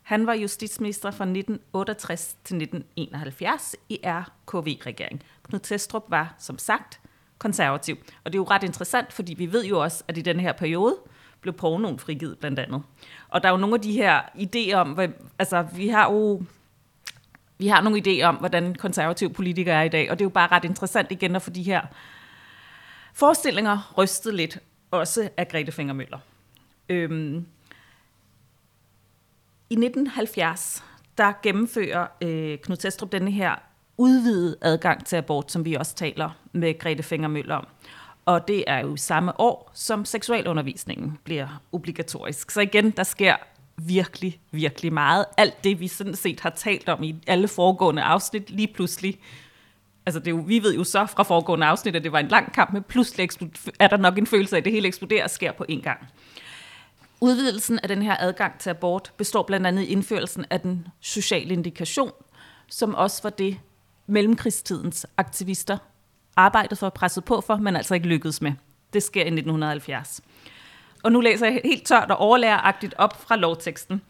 Han 0.03 0.27
var 0.27 0.35
justitsminister 0.35 1.11
fra 1.11 1.25
1968 1.25 2.37
til 2.45 2.57
1971 2.57 3.77
i 3.89 4.01
RKV-regeringen. 4.05 5.23
Knud 5.43 5.61
Testrup 5.61 6.05
var, 6.09 6.35
som 6.39 6.59
sagt, 6.59 7.01
konservativ. 7.39 7.97
Og 8.25 8.33
det 8.33 8.39
er 8.39 8.43
jo 8.43 8.47
ret 8.51 8.63
interessant, 8.63 9.13
fordi 9.13 9.35
vi 9.35 9.53
ved 9.53 9.65
jo 9.65 9.83
også, 9.83 10.05
at 10.09 10.19
i 10.19 10.23
den 10.23 10.41
her 10.41 10.53
periode 10.53 10.97
blev 11.41 11.55
pornoen 11.55 11.99
frigivet 11.99 12.39
blandt 12.39 12.59
andet. 12.59 12.83
Og 13.29 13.43
der 13.43 13.49
er 13.49 13.53
jo 13.53 13.59
nogle 13.59 13.75
af 13.75 13.81
de 13.81 13.93
her 13.93 14.21
idéer 14.21 14.75
om, 14.75 14.93
hvad, 14.93 15.09
altså 15.39 15.63
vi 15.63 15.89
har 15.89 16.13
jo 16.13 16.43
vi 17.59 17.67
har 17.67 17.83
nogle 17.83 18.03
idéer 18.07 18.25
om, 18.25 18.35
hvordan 18.35 18.75
konservative 18.75 19.31
politikere 19.31 19.75
er 19.75 19.83
i 19.83 19.89
dag, 19.89 20.11
og 20.11 20.19
det 20.19 20.25
er 20.25 20.27
jo 20.27 20.31
bare 20.31 20.49
ret 20.53 20.65
interessant 20.65 21.13
igen 21.13 21.37
at 21.37 21.43
få 21.43 21.51
de 21.51 21.63
her 21.63 21.83
forestillinger 23.15 23.93
rystet 23.99 24.35
lidt, 24.35 24.59
også 24.91 25.29
af 25.37 25.49
Grete 25.49 25.73
Fingermøller. 25.73 26.19
Øhm, 26.89 27.47
I 29.71 29.75
1970, 29.75 30.85
der 31.19 31.33
gennemfører 31.43 32.07
øh, 32.23 32.59
Knud 32.59 32.77
Testrup 32.77 33.13
denne 33.13 33.31
her 33.31 33.55
udvidet 33.97 34.57
adgang 34.61 35.07
til 35.07 35.17
abort, 35.17 35.53
som 35.53 35.65
vi 35.65 35.75
også 35.75 35.95
taler 35.95 36.31
med 36.53 36.79
Grete 36.79 37.03
Fingermøller 37.03 37.55
om. 37.55 37.67
Og 38.25 38.49
det 38.49 38.65
er 38.67 38.79
jo 38.79 38.97
samme 38.97 39.41
år, 39.41 39.71
som 39.75 40.05
seksualundervisningen 40.05 41.19
bliver 41.25 41.63
obligatorisk. 41.73 42.51
Så 42.51 42.61
igen, 42.61 42.91
der 42.91 43.03
sker 43.03 43.37
virkelig, 43.77 44.41
virkelig 44.51 44.93
meget. 44.93 45.25
Alt 45.37 45.65
det, 45.65 45.81
vi 45.81 45.89
sådan 45.89 46.15
set 46.15 46.41
har 46.41 46.51
talt 46.51 46.89
om 46.89 47.03
i 47.03 47.17
alle 47.27 47.49
foregående 47.49 48.03
afsnit, 48.03 48.51
lige 48.51 48.69
pludselig 48.75 49.19
altså 50.07 50.21
det 50.21 50.27
er 50.27 50.31
jo, 50.31 50.45
vi 50.47 50.63
ved 50.63 50.75
jo 50.75 50.85
så 50.85 51.07
fra 51.07 51.23
foregående 51.23 51.67
afsnit, 51.67 51.97
at 51.97 52.05
det 52.05 52.13
var 52.13 52.19
en 52.19 52.29
lang 52.29 52.53
kamp, 52.53 52.73
men 52.73 52.83
pludselig 52.83 53.29
er 53.79 53.89
der 53.89 53.97
nok 53.97 54.19
en 54.19 54.27
følelse 54.27 54.57
af, 54.57 54.61
at 54.61 54.65
det 54.65 54.73
hele 54.73 54.89
eksploderer 54.89 55.25
og 55.25 55.31
sker 55.31 55.53
på 55.53 55.65
en 55.69 55.81
gang. 55.81 56.09
Udvidelsen 57.21 57.79
af 57.79 57.89
den 57.89 58.03
her 58.03 58.17
adgang 58.21 58.59
til 58.59 58.71
abort 58.71 59.13
består 59.17 59.43
blandt 59.43 59.67
andet 59.67 59.83
i 59.83 59.87
indførelsen 59.87 60.45
af 60.51 60.61
den 60.61 60.87
sociale 61.01 61.53
indikation, 61.53 62.11
som 62.69 62.95
også 62.95 63.23
var 63.23 63.31
det, 63.31 63.59
mellemkrigstidens 64.07 65.07
aktivister 65.17 65.79
arbejdede 66.37 66.77
for 66.77 66.87
og 66.87 66.95
pressede 66.95 67.25
på 67.25 67.41
for, 67.41 67.57
men 67.57 67.77
altså 67.77 67.95
ikke 67.95 68.07
lykkedes 68.07 68.43
med. 68.43 68.53
Det 68.93 69.03
sker 69.03 69.21
i 69.21 69.27
1970. 69.27 70.21
Og 71.03 71.13
nu 71.13 71.21
læser 71.21 71.47
jeg 71.47 71.61
helt 71.65 71.87
tørt 71.87 72.11
og 72.11 72.17
overlæreragtigt 72.17 72.95
op 72.99 73.23
fra 73.23 73.37
lovteksten. 73.37 74.03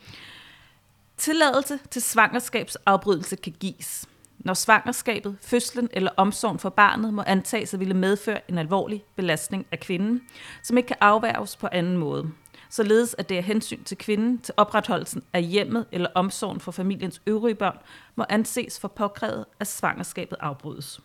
Tilladelse 1.16 1.78
til 1.90 2.02
svangerskabsafbrydelse 2.02 3.36
kan 3.36 3.54
gives, 3.60 4.08
når 4.38 4.54
svangerskabet, 4.54 5.36
fødslen 5.40 5.88
eller 5.92 6.10
omsorgen 6.16 6.58
for 6.58 6.68
barnet 6.68 7.14
må 7.14 7.22
antages 7.26 7.74
at 7.74 7.80
ville 7.80 7.94
medføre 7.94 8.50
en 8.50 8.58
alvorlig 8.58 9.04
belastning 9.16 9.66
af 9.72 9.80
kvinden, 9.80 10.22
som 10.62 10.76
ikke 10.76 10.86
kan 10.86 10.96
afværges 11.00 11.56
på 11.56 11.68
anden 11.72 11.96
måde. 11.96 12.30
Således 12.70 13.14
at 13.18 13.28
det 13.28 13.38
er 13.38 13.42
hensyn 13.42 13.84
til 13.84 13.98
kvinden 13.98 14.38
til 14.38 14.54
opretholdelsen 14.56 15.22
af 15.32 15.42
hjemmet 15.42 15.86
eller 15.92 16.08
omsorgen 16.14 16.60
for 16.60 16.72
familiens 16.72 17.22
øvrige 17.26 17.54
børn, 17.54 17.78
må 18.16 18.24
anses 18.28 18.80
for 18.80 18.88
påkrævet, 18.88 19.44
at 19.60 19.66
svangerskabet 19.66 20.36
afbrydes. 20.40 21.00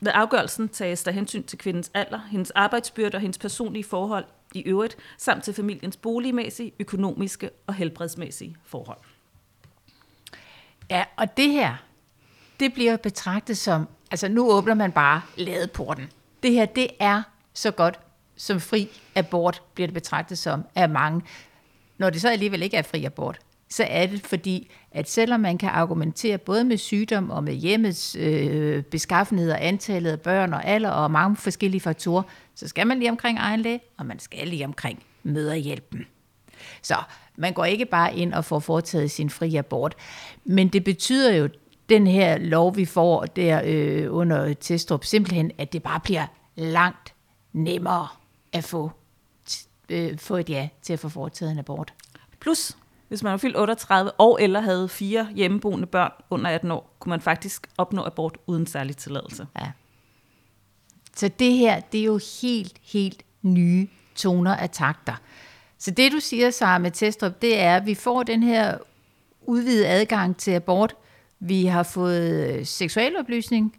Ved 0.00 0.12
afgørelsen 0.14 0.68
tages 0.68 1.02
der 1.02 1.10
hensyn 1.10 1.42
til 1.42 1.58
kvindens 1.58 1.90
alder, 1.94 2.20
hendes 2.30 2.50
arbejdsbyrde 2.50 3.16
og 3.16 3.20
hendes 3.20 3.38
personlige 3.38 3.84
forhold 3.84 4.24
i 4.54 4.62
øvrigt, 4.62 4.96
samt 5.18 5.44
til 5.44 5.54
familiens 5.54 5.96
boligmæssige, 5.96 6.72
økonomiske 6.80 7.50
og 7.66 7.74
helbredsmæssige 7.74 8.56
forhold. 8.64 8.98
Ja, 10.90 11.04
og 11.16 11.36
det 11.36 11.50
her, 11.50 11.76
det 12.60 12.74
bliver 12.74 12.96
betragtet 12.96 13.58
som, 13.58 13.88
altså 14.10 14.28
nu 14.28 14.50
åbner 14.50 14.74
man 14.74 14.92
bare 14.92 15.22
ladeporten. 15.36 16.10
Det 16.42 16.52
her, 16.52 16.66
det 16.66 16.88
er 16.98 17.22
så 17.54 17.70
godt 17.70 18.00
som 18.36 18.60
fri 18.60 18.88
abort, 19.14 19.62
bliver 19.74 19.86
det 19.86 19.94
betragtet 19.94 20.38
som 20.38 20.64
af 20.74 20.88
mange. 20.88 21.22
Når 21.98 22.10
det 22.10 22.20
så 22.20 22.28
alligevel 22.28 22.62
ikke 22.62 22.76
er 22.76 22.82
fri 22.82 23.04
abort, 23.04 23.38
så 23.70 23.84
er 23.88 24.06
det 24.06 24.26
fordi, 24.26 24.70
at 24.90 25.10
selvom 25.10 25.40
man 25.40 25.58
kan 25.58 25.68
argumentere 25.68 26.38
både 26.38 26.64
med 26.64 26.76
sygdom 26.76 27.30
og 27.30 27.44
med 27.44 27.54
hjemmets 27.54 28.16
øh, 28.16 28.82
beskaffenhed 28.82 29.50
og 29.50 29.66
antallet 29.66 30.10
af 30.10 30.20
børn 30.20 30.52
og 30.52 30.64
alder 30.64 30.90
og 30.90 31.10
mange 31.10 31.36
forskellige 31.36 31.80
faktorer, 31.80 32.22
så 32.54 32.68
skal 32.68 32.86
man 32.86 32.98
lige 32.98 33.10
omkring 33.10 33.38
egen 33.38 33.60
læge, 33.60 33.80
og 33.98 34.06
man 34.06 34.18
skal 34.18 34.48
lige 34.48 34.64
omkring 34.64 35.02
møderhjælpen. 35.22 36.06
Så 36.82 36.96
man 37.36 37.52
går 37.52 37.64
ikke 37.64 37.86
bare 37.86 38.16
ind 38.16 38.34
og 38.34 38.44
får 38.44 38.58
foretaget 38.58 39.10
sin 39.10 39.30
fri 39.30 39.56
abort. 39.56 39.94
Men 40.44 40.68
det 40.68 40.84
betyder 40.84 41.34
jo, 41.34 41.48
den 41.88 42.06
her 42.06 42.38
lov, 42.38 42.76
vi 42.76 42.84
får 42.84 43.24
der 43.24 43.60
øh, 43.64 44.14
under 44.14 44.54
Testrup, 44.54 45.04
simpelthen, 45.04 45.50
at 45.58 45.72
det 45.72 45.82
bare 45.82 46.00
bliver 46.00 46.26
langt 46.56 47.14
nemmere 47.52 48.08
at 48.52 48.64
få, 48.64 48.90
øh, 49.88 50.18
få 50.18 50.36
et 50.36 50.50
ja 50.50 50.68
til 50.82 50.92
at 50.92 50.98
få 50.98 51.08
foretaget 51.08 51.52
en 51.52 51.58
abort. 51.58 51.94
Plus, 52.40 52.76
hvis 53.08 53.22
man 53.22 53.30
var 53.30 53.36
fyldt 53.36 53.56
38 53.56 54.10
og 54.10 54.42
eller 54.42 54.60
havde 54.60 54.88
fire 54.88 55.28
hjemmeboende 55.34 55.86
børn 55.86 56.12
under 56.30 56.50
18 56.50 56.70
år, 56.70 56.96
kunne 56.98 57.10
man 57.10 57.20
faktisk 57.20 57.66
opnå 57.78 58.04
abort 58.04 58.38
uden 58.46 58.66
særlig 58.66 58.96
tilladelse. 58.96 59.46
Ja. 59.60 59.70
Så 61.16 61.28
det 61.28 61.52
her, 61.52 61.80
det 61.80 62.00
er 62.00 62.04
jo 62.04 62.20
helt, 62.42 62.78
helt 62.82 63.22
nye 63.42 63.88
toner 64.14 64.56
af 64.56 64.70
takter. 64.70 65.14
Så 65.78 65.90
det, 65.90 66.12
du 66.12 66.20
siger, 66.20 66.50
Sara 66.50 66.78
med 66.78 66.90
Testrup, 66.90 67.42
det 67.42 67.60
er, 67.60 67.76
at 67.76 67.86
vi 67.86 67.94
får 67.94 68.22
den 68.22 68.42
her 68.42 68.78
udvidet 69.42 69.84
adgang 69.84 70.36
til 70.36 70.50
abort. 70.50 70.94
Vi 71.40 71.66
har 71.66 71.82
fået 71.82 72.68
seksualoplysning 72.68 73.76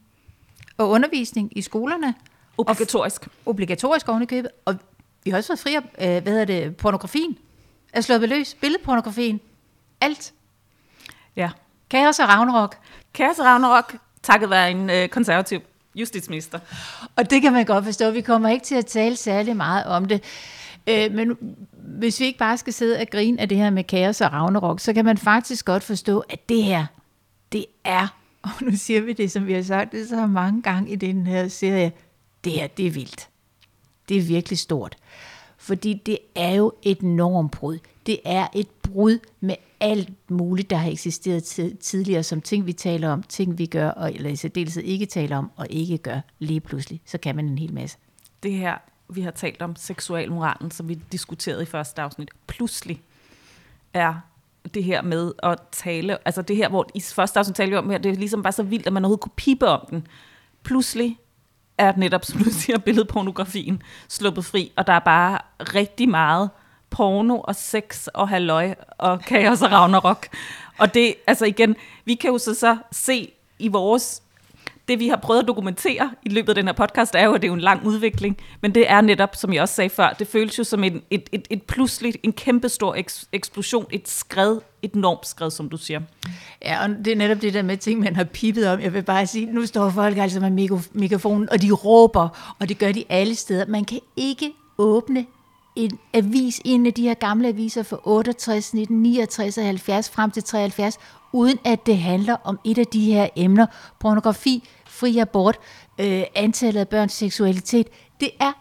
og 0.78 0.90
undervisning 0.90 1.58
i 1.58 1.62
skolerne. 1.62 2.14
Obligatorisk. 2.58 3.26
Og 3.26 3.32
obligatorisk 3.46 4.10
ovenikøbet. 4.10 4.52
Og 4.66 4.76
vi 5.24 5.32
har 5.32 5.38
også 5.38 5.48
fået 5.48 5.60
fri 5.60 5.76
øh, 5.76 6.24
hvad 6.24 6.32
hedder 6.34 6.46
det, 6.46 6.78
pornografien. 6.78 7.38
Er 7.94 8.02
slået 8.02 8.30
løs. 8.30 8.58
Billedpornografien. 8.62 9.42
Alt. 10.02 10.34
Ja. 11.36 11.50
Kaos 11.90 12.20
og 12.20 12.28
Ragnarok. 12.28 12.78
Kaos 13.14 13.40
og 13.40 13.46
Ragnarok, 13.46 13.96
takket 14.24 14.50
være 14.50 14.72
en 14.72 14.90
øh, 14.90 15.08
konservativ 15.08 15.62
justitsminister. 15.96 16.60
Og 17.16 17.30
det 17.30 17.42
kan 17.42 17.54
man 17.54 17.66
godt 17.66 17.86
forstå. 17.86 18.12
Vi 18.12 18.22
kommer 18.22 18.50
ikke 18.50 18.66
til 18.66 18.76
at 18.76 18.86
tale 18.86 19.16
særlig 19.16 19.56
meget 19.56 19.86
om 19.86 20.06
det. 20.06 20.24
Øh, 20.88 21.12
men 21.12 21.38
hvis 21.74 22.20
vi 22.20 22.26
ikke 22.26 22.40
bare 22.40 22.58
skal 22.58 22.74
sidde 22.74 23.00
og 23.00 23.08
grine 23.12 23.42
af 23.42 23.50
det 23.50 23.58
her 23.58 23.70
med 23.70 23.84
kaos 23.84 24.22
og 24.22 24.34
Ragnarok, 24.34 24.80
så 24.80 24.94
kan 24.94 25.06
man 25.06 25.18
faktisk 25.18 25.66
godt 25.66 25.84
forstå, 25.84 26.20
at 26.20 26.50
det 26.50 26.64
her, 26.64 26.86
det 27.52 27.66
er, 27.84 28.08
og 28.44 28.50
nu 28.62 28.72
siger 28.76 29.02
vi 29.02 29.14
det, 29.14 29.32
som 29.32 29.48
vi 29.48 29.54
har 29.54 29.64
sagt 29.64 29.92
det 29.92 30.10
så 30.10 30.28
mange 30.28 30.62
gange 30.62 30.92
i 30.92 30.96
den 30.96 31.28
her 31.28 31.48
serie, 31.48 31.92
det 32.44 32.52
her, 32.52 32.68
det 32.68 32.88
er 32.88 32.92
vildt. 32.92 33.30
Det 34.10 34.18
er 34.18 34.22
virkelig 34.22 34.60
stort. 34.60 34.96
Fordi 35.70 36.02
det 36.06 36.18
er 36.36 36.52
jo 36.52 36.74
et 36.82 37.04
normbrud. 37.04 37.78
Det 38.06 38.20
er 38.26 38.48
et 38.54 38.68
brud 38.70 39.20
med 39.40 39.56
alt 39.80 40.10
muligt, 40.32 40.70
der 40.70 40.76
har 40.76 40.92
eksisteret 40.92 41.44
tidligere, 41.80 42.24
som 42.24 42.42
ting, 42.42 42.66
vi 42.66 42.74
taler 42.74 43.10
om, 43.10 43.24
ting, 43.24 43.58
vi 43.58 43.66
gør, 43.66 43.90
og, 43.90 44.14
eller 44.14 44.30
i 44.30 44.36
særdeleshed 44.36 44.84
ikke 44.84 45.06
taler 45.06 45.38
om, 45.38 45.52
og 45.56 45.68
ikke 45.70 45.98
gør 45.98 46.20
lige 46.40 46.60
pludselig. 46.60 47.02
Så 47.06 47.18
kan 47.18 47.36
man 47.36 47.46
en 47.46 47.58
hel 47.58 47.74
masse. 47.74 47.98
Det 48.44 48.52
her, 48.52 48.78
vi 49.10 49.22
har 49.22 49.32
talt 49.32 49.62
om 49.62 49.76
seksualmoralen, 49.76 50.72
som 50.72 50.90
vi 50.90 51.00
diskuterede 51.12 51.64
i 51.64 51.66
første 51.66 52.02
afsnit, 52.02 52.30
pludselig 52.48 53.02
er 53.94 54.14
det 54.74 54.84
her 54.84 55.02
med 55.02 55.32
at 55.44 55.58
tale, 55.72 56.28
altså 56.28 56.42
det 56.42 56.56
her, 56.56 56.70
hvor 56.70 56.90
i 56.96 57.02
første 57.02 57.40
afsnit 57.40 57.56
talte 57.56 57.72
vi 57.72 57.78
om, 57.78 57.90
her, 57.90 57.98
det 57.98 58.18
ligesom 58.18 58.44
bare 58.44 58.54
så 58.54 58.64
vildt, 58.64 58.88
at 58.88 58.94
man 58.94 59.06
overhovedet 59.06 59.22
kunne 59.22 59.32
pipe 59.36 59.68
om 59.68 59.88
den. 59.90 60.08
Pludselig 60.64 61.18
er 61.80 61.94
netop, 61.98 62.26
som 62.26 62.44
du 62.44 62.50
siger, 62.60 62.78
billedpornografien 62.78 63.82
sluppet 64.08 64.46
fri, 64.46 64.72
og 64.76 64.88
der 64.88 64.94
er 64.94 65.00
bare 65.00 65.40
rigtig 65.60 66.10
meget 66.10 66.50
porno 66.90 67.40
og 67.40 67.56
sex 67.56 68.08
og 68.08 68.30
halløj 68.30 68.76
og 68.98 69.22
kaos 69.22 69.62
og 69.62 69.72
ragnarok. 69.72 70.28
Og 70.78 70.94
det, 70.94 71.16
altså 71.28 71.46
igen, 71.46 71.76
vi 72.06 72.16
kan 72.16 72.30
jo 72.30 72.38
så, 72.38 72.54
så 72.54 72.78
se 72.92 73.32
i 73.60 73.68
vores 73.68 74.24
det 74.90 75.00
vi 75.00 75.08
har 75.08 75.18
prøvet 75.18 75.42
at 75.42 75.48
dokumentere 75.48 76.12
i 76.24 76.30
løbet 76.30 76.50
af 76.50 76.56
den 76.56 76.66
her 76.66 76.74
podcast, 76.74 77.16
er 77.16 77.26
jo, 77.26 77.34
at 77.34 77.42
det 77.42 77.48
er 77.50 77.54
en 77.54 77.60
lang 77.60 77.86
udvikling, 77.86 78.38
men 78.62 78.76
det 78.76 78.92
er 78.92 79.02
netop, 79.02 79.36
som 79.36 79.54
jeg 79.54 79.62
også 79.62 79.76
sagde 79.76 79.90
før, 79.90 80.16
det 80.20 80.28
føles 80.28 80.60
jo 80.60 80.64
som 80.64 80.84
en, 80.84 81.02
et, 81.10 81.30
et, 81.32 81.48
et 81.50 81.64
pludseligt, 81.64 82.18
en 82.24 82.34
kæmpestor 82.34 82.96
eks, 82.96 83.28
eksplosion, 83.32 83.86
et 83.92 84.08
skred, 84.08 84.60
et 84.82 84.94
enormt 84.94 85.28
skred, 85.28 85.52
som 85.52 85.70
du 85.70 85.78
siger. 85.78 86.02
Ja, 86.62 86.84
og 86.84 86.90
det 86.90 87.08
er 87.08 87.16
netop 87.16 87.42
det 87.42 87.54
der 87.54 87.62
med 87.62 87.78
ting, 87.78 88.00
man 88.00 88.16
har 88.16 88.24
pippet 88.24 88.68
om. 88.68 88.80
Jeg 88.80 88.94
vil 88.94 89.04
bare 89.04 89.28
sige, 89.28 89.46
nu 89.46 89.66
står 89.66 89.90
folk 89.90 90.18
altså 90.18 90.40
med 90.40 90.82
mikrofonen, 90.94 91.50
og 91.50 91.62
de 91.62 91.72
råber, 91.72 92.56
og 92.60 92.70
det 92.70 92.78
gør 92.78 92.92
de 92.92 93.04
alle 93.10 93.36
steder. 93.36 93.66
Man 93.68 93.86
kan 93.86 94.00
ikke 94.18 94.52
åbne 94.78 95.26
en 95.76 96.00
avis, 96.14 96.62
en 96.66 96.86
af 96.86 96.94
de 96.94 97.02
her 97.02 97.14
gamle 97.14 97.48
aviser 97.48 97.84
fra 97.84 97.98
68, 98.04 98.66
1969 98.66 99.58
og 99.58 99.66
70 99.66 100.10
frem 100.10 100.32
til 100.32 100.44
73, 100.44 100.98
uden 101.34 101.60
at 101.66 101.86
det 101.86 101.98
handler 101.98 102.36
om 102.44 102.60
et 102.66 102.78
af 102.78 102.88
de 102.88 103.14
her 103.14 103.28
emner. 103.36 103.66
Pornografi, 104.00 104.64
fri 105.00 105.18
abort, 105.18 105.58
øh, 106.00 106.24
antallet 106.36 106.80
af 106.80 106.88
børns 106.88 107.14
seksualitet. 107.14 107.88
Det 108.20 108.30
er 108.40 108.52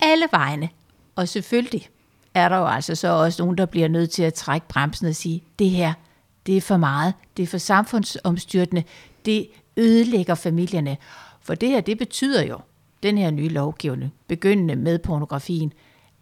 alle 0.00 0.26
vegne. 0.32 0.68
Og 1.16 1.28
selvfølgelig 1.28 1.88
er 2.34 2.48
der 2.48 2.56
jo 2.56 2.66
altså 2.66 2.94
så 2.94 3.08
også 3.08 3.42
nogen, 3.42 3.58
der 3.58 3.66
bliver 3.66 3.88
nødt 3.88 4.10
til 4.10 4.22
at 4.22 4.34
trække 4.34 4.68
bremsen 4.68 5.06
og 5.06 5.14
sige, 5.14 5.44
det 5.58 5.70
her, 5.70 5.92
det 6.46 6.56
er 6.56 6.60
for 6.60 6.76
meget, 6.76 7.14
det 7.36 7.42
er 7.42 7.46
for 7.46 7.58
samfundsomstyrtende, 7.58 8.84
det 9.24 9.48
ødelægger 9.76 10.34
familierne. 10.34 10.96
For 11.40 11.54
det 11.54 11.68
her, 11.68 11.80
det 11.80 11.98
betyder 11.98 12.44
jo, 12.44 12.58
den 13.02 13.18
her 13.18 13.30
nye 13.30 13.48
lovgivning, 13.48 14.12
begyndende 14.28 14.76
med 14.76 14.98
pornografien, 14.98 15.72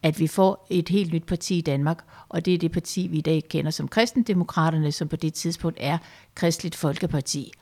at 0.03 0.21
vi 0.21 0.27
får 0.27 0.67
et 0.71 0.89
helt 0.89 1.13
nyt 1.13 1.27
parti 1.27 1.59
i 1.59 1.61
Danmark, 1.61 2.05
og 2.29 2.45
det 2.45 2.55
er 2.55 2.59
det 2.59 2.73
parti, 2.73 3.07
vi 3.07 3.19
i 3.19 3.21
dag 3.21 3.45
kender 3.51 3.71
som 3.71 3.89
kristendemokraterne, 3.89 4.93
som 4.93 5.09
på 5.09 5.17
det 5.17 5.35
tidspunkt 5.35 5.79
er 5.81 5.99
Kristeligt 6.35 6.75
Folkeparti. 6.75 7.53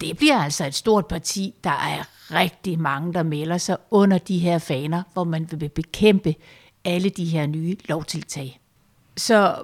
Det 0.00 0.16
bliver 0.16 0.38
altså 0.38 0.66
et 0.66 0.74
stort 0.74 1.06
parti. 1.06 1.54
Der 1.64 1.70
er 1.70 2.04
rigtig 2.30 2.80
mange, 2.80 3.14
der 3.14 3.22
melder 3.22 3.58
sig 3.58 3.76
under 3.90 4.18
de 4.18 4.38
her 4.38 4.58
faner, 4.58 5.02
hvor 5.12 5.24
man 5.24 5.48
vil 5.50 5.68
bekæmpe 5.68 6.34
alle 6.84 7.08
de 7.10 7.24
her 7.24 7.46
nye 7.46 7.76
lovtiltag. 7.88 8.60
Så 9.16 9.62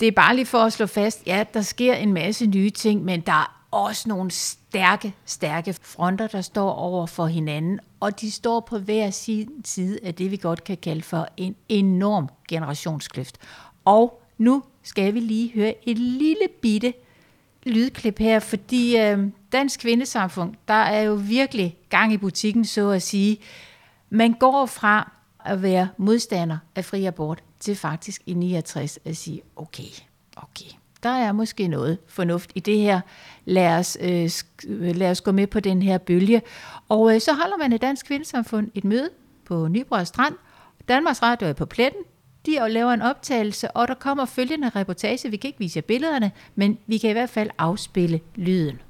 det 0.00 0.08
er 0.08 0.12
bare 0.12 0.36
lige 0.36 0.46
for 0.46 0.58
at 0.58 0.72
slå 0.72 0.86
fast, 0.86 1.22
ja, 1.26 1.44
der 1.54 1.62
sker 1.62 1.94
en 1.94 2.12
masse 2.12 2.46
nye 2.46 2.70
ting, 2.70 3.04
men 3.04 3.20
der 3.20 3.32
er 3.32 3.56
også 3.70 4.08
nogle 4.08 4.30
stærke, 4.30 5.14
stærke 5.24 5.72
fronter, 5.82 6.26
der 6.26 6.40
står 6.40 6.70
over 6.70 7.06
for 7.06 7.26
hinanden, 7.26 7.80
og 8.00 8.20
de 8.20 8.30
står 8.30 8.60
på 8.60 8.78
hver 8.78 9.10
sin 9.10 9.48
side 9.64 9.98
af 10.02 10.14
det, 10.14 10.30
vi 10.30 10.36
godt 10.36 10.64
kan 10.64 10.76
kalde 10.76 11.02
for 11.02 11.28
en 11.36 11.56
enorm 11.68 12.28
generationskløft. 12.48 13.38
Og 13.84 14.22
nu 14.38 14.62
skal 14.82 15.14
vi 15.14 15.20
lige 15.20 15.52
høre 15.54 15.74
et 15.88 15.98
lille 15.98 16.48
bitte 16.62 16.94
lydklip 17.66 18.18
her, 18.18 18.38
fordi 18.38 18.98
øh, 18.98 19.18
Dansk 19.52 19.80
Kvindesamfund, 19.80 20.54
der 20.68 20.74
er 20.74 21.02
jo 21.02 21.14
virkelig 21.14 21.76
gang 21.88 22.12
i 22.12 22.16
butikken, 22.16 22.64
så 22.64 22.90
at 22.90 23.02
sige. 23.02 23.38
Man 24.10 24.32
går 24.32 24.66
fra 24.66 25.12
at 25.44 25.62
være 25.62 25.88
modstander 25.96 26.58
af 26.74 26.84
fri 26.84 27.04
abort 27.04 27.42
til 27.60 27.76
faktisk 27.76 28.22
i 28.26 28.34
69 28.34 28.98
at 29.04 29.16
sige, 29.16 29.42
okay, 29.56 30.02
okay, 30.36 30.70
der 31.02 31.08
er 31.08 31.32
måske 31.32 31.68
noget 31.68 31.98
fornuft 32.08 32.52
i 32.54 32.60
det 32.60 32.78
her. 32.78 33.00
Lad 33.44 33.78
os, 33.78 33.98
øh, 34.00 34.30
lad 34.68 35.10
os 35.10 35.20
gå 35.20 35.32
med 35.32 35.46
på 35.46 35.60
den 35.60 35.82
her 35.82 35.98
bølge. 35.98 36.42
Og 36.88 37.14
øh, 37.14 37.20
så 37.20 37.32
holder 37.32 37.56
man 37.56 37.72
et 37.72 37.80
dansk 37.80 38.06
kvindesamfund 38.06 38.70
et 38.74 38.84
møde 38.84 39.10
på 39.44 39.68
Nyborg 39.68 40.06
Strand. 40.06 40.34
Danmarks 40.88 41.22
Radio 41.22 41.48
er 41.48 41.52
på 41.52 41.66
pletten. 41.66 42.02
De 42.46 42.68
laver 42.68 42.90
en 42.90 43.02
optagelse, 43.02 43.70
og 43.70 43.88
der 43.88 43.94
kommer 43.94 44.24
følgende 44.24 44.68
reportage. 44.76 45.30
Vi 45.30 45.36
kan 45.36 45.48
ikke 45.48 45.58
vise 45.58 45.76
jer 45.76 45.82
billederne, 45.82 46.32
men 46.54 46.78
vi 46.86 46.98
kan 46.98 47.10
i 47.10 47.12
hvert 47.12 47.30
fald 47.30 47.50
afspille 47.58 48.20
lyden. 48.34 48.80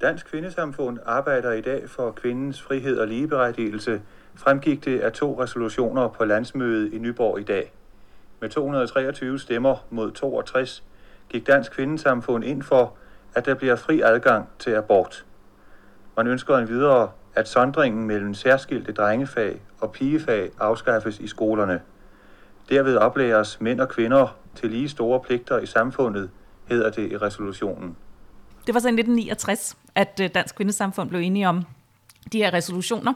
Dansk 0.00 0.26
Kvindesamfund 0.26 0.98
arbejder 1.06 1.52
i 1.52 1.60
dag 1.60 1.90
for 1.90 2.10
kvindens 2.10 2.62
frihed 2.62 2.98
og 2.98 3.08
ligeberettigelse, 3.08 4.00
fremgik 4.34 4.84
det 4.84 5.00
af 5.00 5.12
to 5.12 5.42
resolutioner 5.42 6.08
på 6.08 6.24
landsmødet 6.24 6.92
i 6.92 6.98
Nyborg 6.98 7.40
i 7.40 7.42
dag. 7.42 7.72
Med 8.40 8.48
223 8.48 9.38
stemmer 9.38 9.86
mod 9.90 10.12
62 10.12 10.84
gik 11.28 11.46
Dansk 11.46 11.72
Kvindesamfund 11.72 12.44
ind 12.44 12.62
for, 12.62 12.94
at 13.34 13.46
der 13.46 13.54
bliver 13.54 13.76
fri 13.76 14.00
adgang 14.00 14.48
til 14.58 14.70
abort. 14.70 15.24
Man 16.16 16.26
ønsker 16.26 16.56
en 16.56 16.68
videre, 16.68 17.10
at 17.34 17.48
sondringen 17.48 18.06
mellem 18.06 18.34
særskilte 18.34 18.92
drengefag 18.92 19.62
og 19.80 19.92
pigefag 19.92 20.50
afskaffes 20.60 21.18
i 21.18 21.26
skolerne. 21.26 21.80
Derved 22.68 22.96
oplæres 22.96 23.60
mænd 23.60 23.80
og 23.80 23.88
kvinder 23.88 24.36
til 24.54 24.70
lige 24.70 24.88
store 24.88 25.20
pligter 25.20 25.58
i 25.58 25.66
samfundet, 25.66 26.30
hedder 26.68 26.90
det 26.90 27.12
i 27.12 27.16
resolutionen. 27.16 27.96
Det 28.66 28.74
var 28.74 28.80
så 28.80 28.88
i 28.88 28.92
1969, 28.92 29.76
at 29.94 30.20
øh, 30.22 30.30
Dansk 30.34 30.56
Kvindesamfund 30.56 31.08
blev 31.08 31.20
enige 31.20 31.48
om 31.48 31.64
de 32.32 32.38
her 32.38 32.52
resolutioner. 32.52 33.12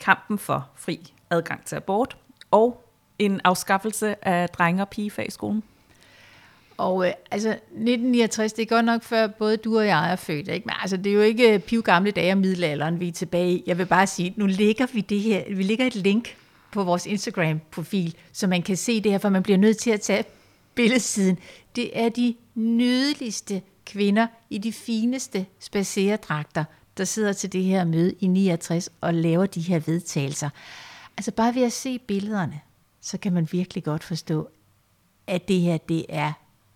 Kampen 0.00 0.38
for 0.38 0.68
fri 0.74 1.12
adgang 1.30 1.64
til 1.64 1.76
abort 1.76 2.16
og 2.50 2.84
en 3.18 3.40
afskaffelse 3.44 4.28
af 4.28 4.48
drenge- 4.48 4.82
og 4.82 4.88
pigefag 4.88 5.26
i 5.28 5.30
skolen. 5.30 5.62
Og 6.76 7.06
øh, 7.06 7.12
altså 7.30 7.48
1969, 7.48 8.52
det 8.52 8.62
er 8.62 8.66
godt 8.66 8.84
nok 8.84 9.02
før 9.02 9.26
både 9.26 9.56
du 9.56 9.78
og 9.78 9.86
jeg 9.86 10.12
er 10.12 10.16
født, 10.16 10.48
ikke? 10.48 10.66
men 10.66 10.74
altså, 10.80 10.96
det 10.96 11.06
er 11.06 11.14
jo 11.14 11.20
ikke 11.20 11.58
piv 11.58 11.82
gamle 11.82 12.10
dage 12.10 12.32
og 12.32 12.38
middelalderen, 12.38 13.00
vi 13.00 13.08
er 13.08 13.12
tilbage 13.12 13.52
i. 13.52 13.62
Jeg 13.66 13.78
vil 13.78 13.86
bare 13.86 14.06
sige, 14.06 14.34
nu 14.36 14.46
ligger 14.46 14.86
vi 14.92 15.00
det 15.00 15.20
her, 15.20 15.42
vi 15.48 15.62
ligger 15.62 15.86
et 15.86 15.94
link 15.94 16.36
på 16.72 16.84
vores 16.84 17.06
Instagram-profil, 17.06 18.14
så 18.32 18.46
man 18.46 18.62
kan 18.62 18.76
se 18.76 19.00
det 19.00 19.12
her, 19.12 19.18
for 19.18 19.28
man 19.28 19.42
bliver 19.42 19.58
nødt 19.58 19.78
til 19.78 19.90
at 19.90 20.00
tage 20.00 20.24
billedsiden. 20.74 21.38
Det 21.76 21.98
er 21.98 22.08
de 22.08 22.36
nydeligste 22.54 23.62
kvinder 23.86 24.26
i 24.50 24.58
de 24.58 24.72
fineste 24.72 25.46
spaceredragter, 25.60 26.64
der 26.96 27.04
sidder 27.04 27.32
til 27.32 27.52
det 27.52 27.64
her 27.64 27.84
møde 27.84 28.14
i 28.20 28.26
69 28.26 28.88
og 29.00 29.14
laver 29.14 29.46
de 29.46 29.60
her 29.60 29.78
vedtagelser. 29.78 30.50
Altså 31.16 31.32
bare 31.32 31.54
ved 31.54 31.62
at 31.62 31.72
se 31.72 31.98
billederne, 31.98 32.60
så 33.00 33.18
kan 33.18 33.32
man 33.32 33.48
virkelig 33.52 33.84
godt 33.84 34.04
forstå, 34.04 34.48
at 35.26 35.48
det 35.48 35.60
her, 35.60 35.76
det 35.76 36.06
er 36.08 36.32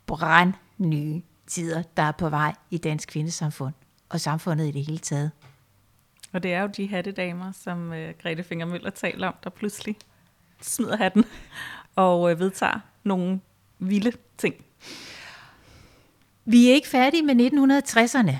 brandnye 0.07 1.23
tider, 1.47 1.83
der 1.97 2.03
er 2.03 2.13
på 2.13 2.29
vej 2.29 2.55
i 2.71 2.79
dansk 2.79 3.09
kvindesamfund 3.09 3.75
og 4.09 4.21
samfundet 4.21 4.69
i 4.69 4.71
det 4.71 4.85
hele 4.85 4.99
taget. 4.99 5.31
Og 6.37 6.43
det 6.43 6.53
er 6.53 6.63
jo 6.63 6.69
de 6.77 6.89
hattedamer, 6.89 7.53
som 7.53 7.93
øh, 7.93 8.15
Grete 8.23 8.43
Fingermøller 8.43 8.91
taler 8.91 9.29
om, 9.29 9.35
der 9.45 9.51
pludselig 9.51 9.97
smider 10.61 10.97
hatten 10.97 11.25
og 11.95 12.31
øh, 12.31 12.41
vedtager 12.41 12.81
nogle 13.05 13.41
vilde 13.79 14.13
ting. 14.39 14.55
Vi 16.45 16.71
er 16.71 16.75
ikke 16.75 16.89
færdige 16.89 17.23
med 17.23 17.35
1960'erne, 17.35 18.33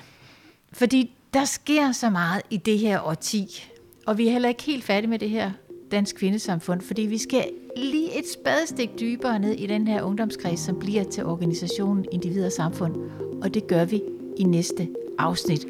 fordi 0.73 1.13
der 1.35 1.45
sker 1.45 1.93
så 1.93 2.11
meget 2.11 2.43
i 2.51 2.57
det 2.57 2.79
her 2.79 3.01
årti, 3.01 3.69
og 4.07 4.19
vi 4.19 4.29
er 4.29 4.33
heller 4.33 4.49
ikke 4.49 4.63
helt 4.63 4.85
færdige 4.85 5.11
med 5.11 5.19
det 5.19 5.31
her 5.31 5.51
dansk 5.91 6.17
kvindesamfund, 6.17 6.81
fordi 6.81 7.03
vi 7.03 7.19
skal 7.19 7.51
lige 7.77 8.19
et 8.19 8.25
spadestik 8.29 8.91
dybere 9.01 9.39
ned 9.39 9.53
i 9.53 9.67
den 9.67 9.89
her 9.89 10.03
ungdomskreds, 10.03 10.61
som 10.61 10.79
bliver 10.79 11.05
til 11.05 11.25
organisationen 11.25 12.07
Individ 12.13 12.47
og 12.47 12.53
Samfund, 12.53 12.97
og 13.43 13.55
det 13.55 13.67
gør 13.67 13.85
vi 13.85 14.03
i 14.37 14.43
næste 14.43 14.89
afsnit. 15.19 15.67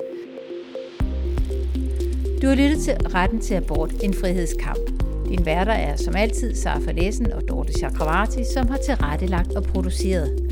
Du 2.43 2.47
har 2.47 2.55
lyttet 2.55 2.83
til 2.83 2.95
Retten 2.95 3.41
til 3.41 3.55
Abort, 3.55 3.93
en 4.03 4.15
frihedskamp. 4.15 4.91
Din 5.29 5.47
værter 5.47 5.73
er 5.73 5.97
som 5.97 6.17
altid 6.17 6.55
Sara 6.55 6.93
Lessen 6.93 7.33
og 7.33 7.49
Dorte 7.49 7.73
Chakravarti, 7.73 8.45
som 8.55 8.69
har 8.69 8.77
tilrettelagt 8.77 9.53
og 9.53 9.63
produceret. 9.63 10.43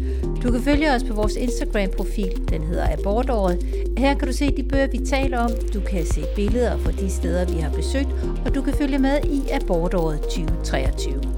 Du 0.42 0.52
kan 0.52 0.62
følge 0.62 0.92
os 0.92 1.04
på 1.04 1.14
vores 1.14 1.36
Instagram-profil, 1.36 2.48
den 2.48 2.62
hedder 2.62 2.92
Abortåret. 2.92 3.58
Her 3.98 4.14
kan 4.14 4.28
du 4.28 4.34
se 4.34 4.56
de 4.56 4.62
bøger, 4.62 4.86
vi 4.86 4.98
taler 4.98 5.38
om, 5.38 5.50
du 5.74 5.80
kan 5.80 6.06
se 6.06 6.24
billeder 6.36 6.78
fra 6.78 6.92
de 6.92 7.10
steder, 7.10 7.46
vi 7.54 7.60
har 7.60 7.70
besøgt, 7.70 8.08
og 8.46 8.54
du 8.54 8.62
kan 8.62 8.74
følge 8.74 8.98
med 8.98 9.18
i 9.24 9.50
Abortåret 9.50 10.20
2023. 10.20 11.33